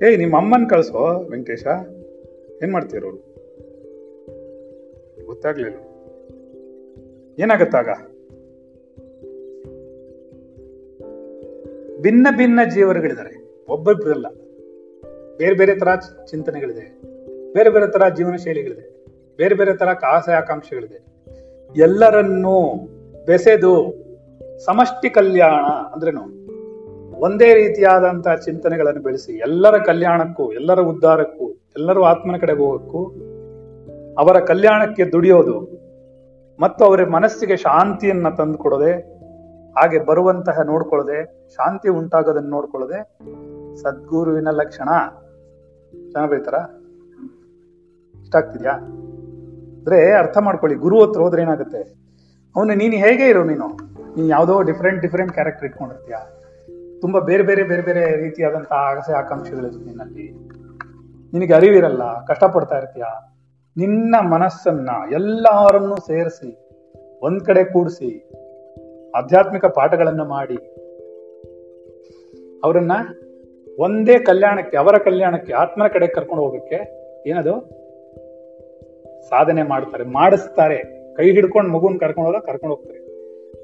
[0.07, 1.65] ಏಯ್, ನಿಮ್ಮ ಅಮ್ಮನ ಕಳ್ಸೋ, ವೆಂಕಟೇಶ?
[2.63, 3.19] ಏನ್ ಮಾಡ್ತೀರೋರು
[5.25, 5.79] ಗೊತ್ತಾಗ್ಲಿಲ್ಲ.
[7.39, 7.89] ಏನಾಗತ್ತಾಗ?
[12.01, 13.63] ಭಿನ್ನ ಭಿನ್ನ ಜೀವರುಗಳಿದ್ದಾರೆ.
[13.69, 14.25] ಒಬ್ಬೊಬ್ಬರಲ್ಲ
[15.37, 15.87] ಬೇರೆ ಬೇರೆ ತರ
[16.29, 17.01] ಚಿಂತನೆಗಳಿದೆ.
[17.53, 19.05] ಬೇರೆ ಬೇರೆ ತರ ಜೀವನ ಶೈಲಿಗಳಿದೆ.
[19.37, 21.05] ಬೇರೆ ಬೇರೆ ತರ ಆಸೆ ಆಕಾಂಕ್ಷೆಗಳಿದೆ.
[21.79, 22.73] ಎಲ್ಲರನ್ನೂ
[23.25, 24.07] ಬೆಸೆದು
[24.65, 26.37] ಸಮಷ್ಟಿ ಕಲ್ಯಾಣ ಅಂದ್ರೇನು
[27.19, 33.03] ಒಂದೇ ರೀತಿಯಾದಂತಹ ಚಿಂತನೆಗಳನ್ನು ಬೆಳೆಸಿ ಎಲ್ಲರ ಕಲ್ಯಾಣಕ್ಕೂ, ಎಲ್ಲರ ಉದ್ಧಾರಕ್ಕೂ, ಎಲ್ಲರೂ ಆತ್ಮನ ಕಡೆ ಹೋಗಕ್ಕೂ,
[34.17, 35.77] ಅವರ ಕಲ್ಯಾಣಕ್ಕೆ ದುಡಿಯೋದು
[36.59, 39.16] ಮತ್ತು ಅವರ ಮನಸ್ಸಿಗೆ ಶಾಂತಿಯನ್ನ ತಂದು ಕೊಡದೆ
[39.77, 42.99] ಹಾಗೆ ಬರುವಂತಹ ನೋಡ್ಕೊಳ್ಳದೆ, ಶಾಂತಿ ಉಂಟಾಗೋದನ್ನ ನೋಡ್ಕೊಳ್ಳದೆ,
[43.75, 44.89] ಸದ್ಗುರುವಿನ ಲಕ್ಷಣ.
[46.11, 46.53] ಚೆನ್ನಾಗ್ ಬೈತಾರ
[48.21, 51.81] ಇಷ್ಟ ಆಗ್ತಿದ್ಯಾ ಅಂದ್ರೆ ಅರ್ಥ ಮಾಡ್ಕೊಳ್ಳಿ, ಗುರು ಹತ್ರ ಹೋದ್ರೆ ಏನಾಗುತ್ತೆ?
[52.55, 53.67] ಅವನು ನೀನು ಹೇಗೆ ಇರೋ ನೀನು?
[54.15, 56.15] ನೀನು ಯಾವುದೋ ಡಿಫ್ರೆಂಟ್ ಡಿಫ್ರೆಂಟ್ ಕ್ಯಾರೆಕ್ಟರ್ ಇಟ್ಕೊಂಡಿರ್ತೀಯ?
[57.01, 60.31] ತುಂಬಾ ಬೇರೆ ಬೇರೆ ಬೇರೆ ಬೇರೆ ರೀತಿಯಾದಂತಹ ಆಸೆ ಆಕಾಂಕ್ಷೆಗಳಿರುತ್ತೆ ನಿನ್ನಲ್ಲಿ.
[61.33, 63.03] ನಿನಗೆ ಅರಿವಿರಲ್ಲ, ಕಷ್ಟಪಡ್ತಾ ಇರ್ತೀಯ?
[63.77, 66.69] ನಿನ್ನ ಮನಸ್ಸನ್ನ ಎಲ್ಲಾರನ್ನೂ ಸೇರಿಸಿ,
[67.21, 68.29] ಒಂದ್ ಕಡೆ ಕೂಡಿಸಿ
[69.15, 70.55] ಆಧ್ಯಾತ್ಮಿಕ ಪಾಠಗಳನ್ನು ಮಾಡಿ
[72.63, 72.91] ಅವರನ್ನ
[73.79, 76.97] ಒಂದೇ ಕಲ್ಯಾಣಕ್ಕೆ, ಅವರ ಕಲ್ಯಾಣಕ್ಕೆ, ಆತ್ಮನ ಕಡೆ ಕರ್ಕೊಂಡು ಹೋಗಕ್ಕೆ
[77.29, 77.77] ಏನದು?
[79.29, 80.97] ಸಾಧನೆ ಮಾಡ್ತಾರೆ, ಮಾಡಿಸ್ತಾರೆ.
[81.15, 82.99] ಕೈ ಹಿಡ್ಕೊಂಡು ಮಗುನ್ ಕರ್ಕೊಂಡು ಹೋದಾಗ ಕರ್ಕೊಂಡು ಹೋಗ್ತಾರೆ.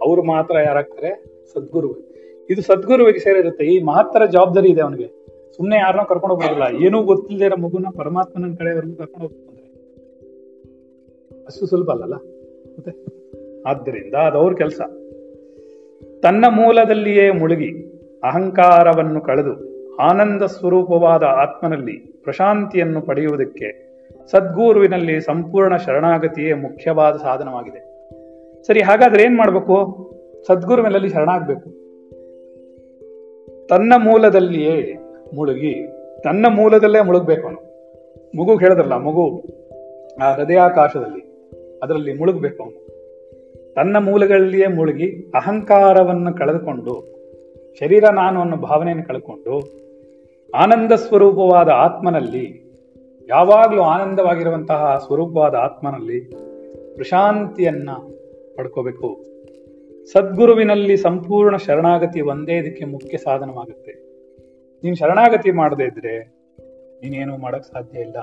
[0.01, 1.23] ಅವ್ರು ಮಾತ್ರ ಯಾರಾಗ್ತಾರೆ?
[1.53, 1.95] ಸದ್ಗುರು
[2.49, 3.65] ಇದು ಸದ್ಗುರುವಿಗೆ ಸೇರಿರುತ್ತೆ.
[3.65, 5.08] ಈ ಮಹತ್ತರ ಜವಾಬ್ದಾರಿ ಇದೆ ಅವನಿಗೆ.
[5.51, 6.86] ಸುಮ್ಮನೆ ಯಾರನ್ನೂ ಕರ್ಕೊಂಡು ಹೋಗೋದಿಲ್ಲ.
[6.86, 9.63] ಏನೂ ಗೊತ್ತಿಲ್ಲದೆ ಇರೋ ಮಗುನ ಪರಮಾತ್ಮನ ಕಡೆವರೆಗೂ ಕರ್ಕೊಂಡು ಹೋಗ್ತಾರೆ.
[11.45, 12.15] ಅಷ್ಟು ಸುಲಭ ಅಲ್ಲಲ್ಲ?
[12.77, 12.91] ಮತ್ತೆ?
[13.65, 14.82] ಆದ್ದರಿಂದ ಅದು ಅವ್ರ ಕೆಲಸ.
[16.23, 17.69] ತನ್ನ ಮೂಲದಲ್ಲಿಯೇ ಮುಳುಗಿ
[18.23, 23.93] ಅಹಂಕಾರವನ್ನು ಕಳೆದು ಆನಂದ ಸ್ವರೂಪವಾದ ಆತ್ಮನಲ್ಲಿ ಪ್ರಶಾಂತಿಯನ್ನು ಪಡೆಯುವುದಕ್ಕೆ
[24.31, 28.09] ಸದ್ಗುರುವಿನಲ್ಲಿ ಸಂಪೂರ್ಣ ಶರಣಾಗತಿಯೇ ಮುಖ್ಯವಾದ ಸಾಧನವಾಗಿದೆ.
[28.67, 30.09] ಸರಿ, ಹಾಗಾದ್ರೆ ಏನ್ ಮಾಡ್ಬೇಕು?
[30.47, 31.69] ಸದ್ಗುರುವಿನಲ್ಲಿ ಶರಣಾಗಬೇಕು.
[33.67, 34.97] ತನ್ನ ಮೂಲದಲ್ಲಿಯೇ
[35.36, 35.88] ಮುಳುಗಿ
[36.23, 37.57] ತನ್ನ ಮೂಲದಲ್ಲೇ ಮುಳುಗ್ಬೇಕು ಅವನು.
[38.41, 39.43] ಮಗು ಹೇಳಿದ್ರಲ್ಲ ಮಗು
[40.21, 41.21] ಆ ಹೃದಯಾಕಾಶದಲ್ಲಿ
[41.83, 42.83] ಅದರಲ್ಲಿ ಮುಳುಗ್ಬೇಕು ಅವನು.
[43.75, 46.93] ತನ್ನ ಮೂಲಗಳಲ್ಲಿಯೇ ಮುಳುಗಿ ಅಹಂಕಾರವನ್ನು ಕಳೆದುಕೊಂಡು,
[47.79, 49.83] ಶರೀರ ನಾನು ಅನ್ನೋ ಭಾವನೆಯನ್ನು ಕಳ್ಕೊಂಡು
[50.55, 52.63] ಆನಂದ ಸ್ವರೂಪವಾದ ಆತ್ಮನಲ್ಲಿ,
[53.29, 56.19] ಯಾವಾಗಲೂ ಆನಂದವಾಗಿರುವಂತಹ ಸ್ವರೂಪವಾದ ಆತ್ಮನಲ್ಲಿ
[56.95, 57.89] ಪ್ರಶಾಂತಿಯನ್ನ
[58.55, 59.25] ಪಡ್ಕೋಬೇಕು.
[60.12, 63.93] ಸದ್ಗುರುವಿನಲ್ಲಿ ಸಂಪೂರ್ಣ ಶರಣಾಗತಿ ಒಂದೇ ಇದಕ್ಕೆ ಮುಖ್ಯ ಸಾಧನವಾಗುತ್ತೆ.
[64.83, 66.19] ನೀನು ಶರಣಾಗತಿ ಮಾಡದೇ ಇದ್ರೆ
[67.01, 68.17] ನೀನೇನು ಮಾಡಕ್ ಸಾಧ್ಯ ಇಲ್ಲ.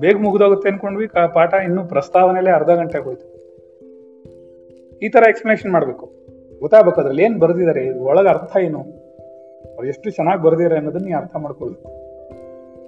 [0.00, 1.06] ಬೇಗ ಮುಗಿದೋಗುತ್ತೆ ಅನ್ಕೊಂಡ್ವಿ.
[1.34, 3.26] ಪಾಠ ಇನ್ನೂ ಪ್ರಸ್ತಾವನೆಯಲ್ಲೇ ಅರ್ಧ ಗಂಟೆ ಹೋಯ್ತು
[5.02, 6.06] ಈ ತರ ಎಕ್ಸ್ಪ್ಲನೇಷನ್ ಮಾಡಬೇಕು.
[6.60, 8.80] ಗೊತ್ತಾಗಬೇಕು ಅದ್ರಲ್ಲಿ ಏನು ಬರೆದಿದ್ದಾರೆ ಒಳಗೆ ಅರ್ಥ ಏನು?
[9.74, 11.88] ಅವ್ರು ಎಷ್ಟು ಚೆನ್ನಾಗಿ ಬರೆದಿದ್ದಾರೆ ಅನ್ನೋದನ್ನ ನೀ ಅರ್ಥ ಮಾಡ್ಕೊಳ್ಬೇಕು.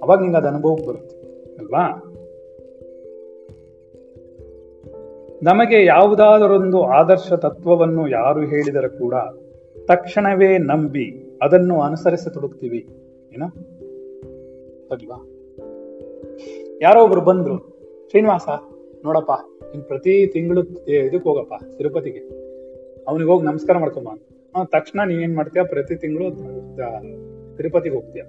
[0.03, 1.15] ಅವಾಗ ನಿಂಗೆ ಅದು ಅನುಭವಕ್ಕೆ ಬರುತ್ತೆ,
[1.57, 1.83] ಅಲ್ವಾ?
[5.43, 9.15] ನಮಗೆ ಯಾವುದಾದರೊಂದು ಆದರ್ಶ ತತ್ವವನ್ನು ಯಾರು ಹೇಳಿದರೆ ಕೂಡ
[9.87, 11.07] ತಕ್ಷಣವೇ ನಂಬಿ
[11.41, 12.81] ಅದನ್ನು ಅನುಸರಿಸತೊಡಗ್ತೀವಿ
[13.33, 13.43] ಏನ?
[14.91, 15.17] ಅಲ್ವಾ?
[16.81, 17.55] ಯಾರೋ ಒಬ್ರು ಬಂದ್ರು,
[18.09, 18.47] ಶ್ರೀನಿವಾಸ,
[19.05, 19.31] ನೋಡಪ್ಪ,
[19.71, 22.21] ನಿನ್ ಪ್ರತಿ ತಿಂಗಳು ಇದಕ್ಕೆ ಹೋಗಪ್ಪ, ತಿರುಪತಿಗೆ.
[23.07, 25.63] ಅವನಿಗೆ ಹೋಗಿ ನಮಸ್ಕಾರ ಮಾಡ್ಕೊಂಬ ಅವ್ನು ತಕ್ಷಣ ನೀನೇನ್ ಮಾಡ್ತೀಯ?
[25.63, 26.27] ಪ್ರತಿ ತಿಂಗಳು
[27.57, 28.23] ತಿರುಪತಿಗೆ ಹೋಗ್ತೀಯ?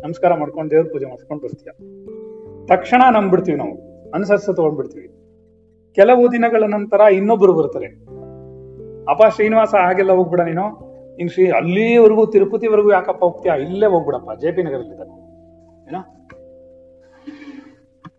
[0.00, 1.72] ನಮಸ್ಕಾರ ಮಾಡ್ಕೊಂಡು ದೇವ್ರ ಪೂಜೆ ಮಾಡ್ಕೊಂಡು ಬರ್ತೀಯ?
[2.66, 3.74] ತಕ್ಷಣ ನಂಬ್ಬಿಡ್ತೀವಿ ನಾವು
[4.14, 5.08] ಅನುಸರಿಸ ತಗೊಂಡ್ಬಿಡ್ತೀವಿ.
[5.94, 7.88] ಕೆಲವು ದಿನಗಳ ನಂತರ ಇನ್ನೊಬ್ರು ಬರ್ತಾರೆ.
[9.10, 10.66] ಅಪ್ಪ, ಶ್ರೀನಿವಾಸ, ಹಾಗೆಲ್ಲ ಹೋಗ್ಬಿಡ ನೀನು.
[11.18, 13.54] ಇನ್ ಶ್ರೀ, ಅಲ್ಲಿವರೆಗೂ, ತಿರುಪತಿವರೆಗೂ ಯಾಕಪ್ಪ ಹೋಗ್ತೀಯಾ?
[13.56, 15.14] ಇಲ್ಲೇ ಹೋಗ್ಬಿಡಪ್ಪ, ಜೆ ಪಿ ನಗರಲ್ಲಿದ್ದಾನೆ.
[15.88, 16.00] ಏನೋ?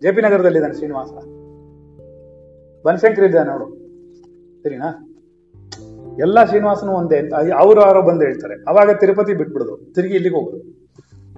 [0.03, 1.09] ಜೆ ಪಿ ನಗರದಲ್ಲಿದ್ದಾನೆ ಶ್ರೀನಿವಾಸ.
[2.87, 3.65] ಬನಶಂಕರ್ ಇದ್ದಾನೆ ನೋಡು.
[4.63, 5.09] ಸರಿನಾ?
[6.19, 8.53] ಎಲ್ಲ ಶ್ರೀನಿವಾಸನು ಒಂದೇ ಅಂತ ಅವ್ರು ಯಾರೋ ಬಂದು ಹೇಳ್ತಾರೆ.
[8.67, 9.93] ಅವಾಗ ತಿರುಪತಿ ಬಿಟ್ಬಿಡುದು.
[9.93, 10.57] ತಿರುಗಿ ಇಲ್ಲಿಗೆ ಹೋಗೋದು.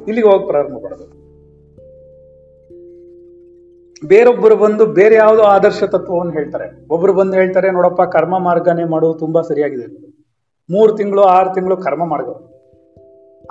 [0.08, 1.26] ಇಲ್ಲಿಗೆ ಹೋಗಿ ಪ್ರಾರಂಭ ಮಾಡೋದು.
[4.08, 6.88] ಬೇರೊಬ್ಬರು ಬಂದು ಬೇರೆ ಯಾವುದೋ ಆದರ್ಶ ತತ್ವವನ್ನು ಹೇಳ್ತಾರೆ.
[6.90, 9.86] ಒಬ್ರು ಬಂದು ಹೇಳ್ತಾರೆ, ನೋಡಪ್ಪ, ಕರ್ಮ ಮಾರ್ಗನೆ ಮಾಡೋದು ತುಂಬಾ ಸರಿಯಾಗಿದೆ.
[10.70, 12.30] ಮೂರು ತಿಂಗಳು, ಆರು ತಿಂಗಳು ಕರ್ಮ ಮಾರ್ಗ.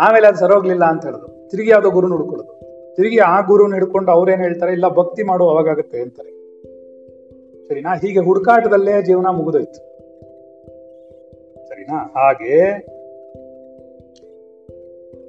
[0.01, 2.54] ಆಮೇಲೆ ಅದು ಸರೋಗ್ಲಿಲ್ಲ ಅಂತ ಹೇಳುದು ತಿರುಗಿ ಯಾವುದೋ ಗುರು ಹುಡ್ಕೊಳ್ಳೋದು
[2.97, 4.73] ತಿರುಗಿ ಆ ಗುರುನ ಹಿಡ್ಕೊಂಡು ಅವ್ರೇನ್ ಹೇಳ್ತಾರೆ?
[4.73, 6.35] ಇಲ್ಲ, ಭಕ್ತಿ ಮಾಡು ಅವಾಗತ್ತೆ ಅಂತಾರೆ.
[7.69, 7.97] ಸರಿನಾ?
[7.97, 9.75] ಹೀಗೆ ಹುಡುಕಾಟದಲ್ಲೇ ಜೀವನ ಮುಗಿದೋಯ್ತು.
[11.69, 11.97] ಸರಿನಾ?
[11.97, 12.59] ಹಾಗೆ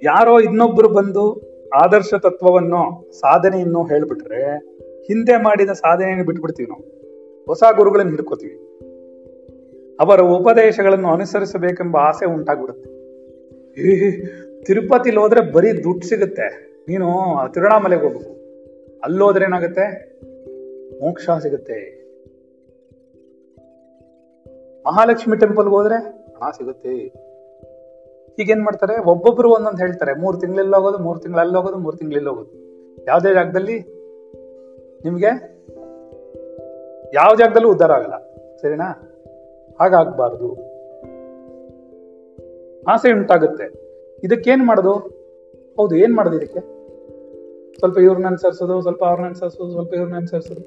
[0.04, 1.42] ಯಾರೋ ಇನ್ನೊಬ್ರು ಬಂದು
[1.74, 4.58] ಆದರ್ಶ ತತ್ವವನ್ನು, ಸಾಧನೆಯನ್ನು ಹೇಳ್ಬಿಟ್ರೆ,
[5.08, 6.82] ಹಿಂದೆ ಮಾಡಿದ ಸಾಧನೆಯನ್ನು ಬಿಟ್ಬಿಡ್ತೀವಿ ನಾವು.
[7.46, 8.56] ಹೊಸ ಗುರುಗಳನ್ನು ಹಿಡ್ಕೋತೀವಿ.
[10.00, 12.90] ಅವರ ಉಪದೇಶಗಳನ್ನು ಅನುಸರಿಸಬೇಕೆಂಬ ಆಸೆ ಉಂಟಾಗ್ಬಿಡುತ್ತೆ.
[14.64, 16.75] ತಿರುಪತಿಲಿ ಹೋದ್ರೆ ಬರೀ ದುಡ್ಡು ಸಿಗುತ್ತೆ.
[16.88, 17.08] ನೀನು
[17.54, 18.36] ತಿರುವಣಾಮಲೆಗೆ ಹೋಗ್ಬೇಕು.
[19.04, 20.16] ಅಲ್ಲೋದ್ರೆ ಏನಾಗುತ್ತೆ?
[21.02, 22.06] ಮೋಕ್ಷ ಸಿಗುತ್ತೆ.
[24.88, 25.96] ಮಹಾಲಕ್ಷ್ಮಿ ಟೆಂಪಲ್ಗೆ ಹೋದ್ರೆ
[26.36, 26.96] ಹಣ ಸಿಗುತ್ತೆ.
[28.40, 29.00] ಈಗೇನ್ ಮಾಡ್ತಾರೆ?
[29.00, 30.14] ಒಬ್ಬೊಬ್ರು ಒಂದೊಂದು ಹೇಳ್ತಾರೆ.
[30.14, 32.54] ಮೂರು ತಿಂಗಳಲ್ಲಿ ಹೋಗೋದು, ಮೂರು ತಿಂಗಳಲ್ಲಿ ಹೋಗೋದು, ಮೂರು ತಿಂಗಳಲ್ಲಿ ಹೋಗೋದು.
[33.08, 33.80] ಯಾವ್ದೇ ಜಾಗದಲ್ಲಿ
[35.04, 35.56] ನಿಮಗೆ
[37.14, 38.18] ಯಾವ ಜಾಗದಲ್ಲೂ ಉದ್ಧಾರ ಆಗಲ್ಲ.
[38.62, 38.92] ಸರಿನಾ?
[39.80, 40.54] ಹಾಗಾಗ್ಬಾರ್ದು.
[42.88, 43.86] ಆಸೆ ಉಂಟಾಗುತ್ತೆ.
[44.24, 44.94] ಇದಕ್ಕೇನ್ ಮಾಡೋದು?
[45.76, 46.75] ಹೌದು, ಏನ್ ಮಾಡೋದು ಇದಕ್ಕೆ?
[47.80, 50.62] ಸ್ವಲ್ಪ ಇವ್ರನ್ನ ಅನುಸರಿಸೋದು, ಸ್ವಲ್ಪ ಅವ್ರನ್ನ ಅನುಸರಿಸೋದು, ಸ್ವಲ್ಪ ಇವ್ರನ್ನ ಅನುಸರಿಸೋದು.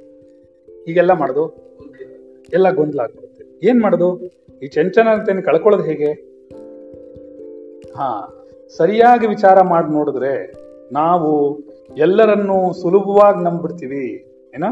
[0.85, 1.57] ಹೀಗೆಲ್ಲ ಮಾಡೋದು
[2.53, 3.67] ಎಲ್ಲ ಗೊಂದಲ ಆಗ್ಬಿಡುತ್ತೆ.
[3.69, 4.21] ಏನ್ ಮಾಡೋದು?
[4.63, 6.13] ಈ ಚಂಚಲತೆಯನ್ನು ಕಳ್ಕೊಳ್ಳೋದು ಹೇಗೆ?
[7.97, 8.35] ಹಾ,
[8.77, 10.53] ಸರಿಯಾಗಿ ವಿಚಾರ ಮಾಡಿ ನೋಡಿದ್ರೆ
[10.93, 11.59] ನಾವು
[11.97, 14.65] ಎಲ್ಲರನ್ನೂ ಸುಲಭವಾಗಿ ನಂಬಿಡ್ತೀವಿ ಏನ?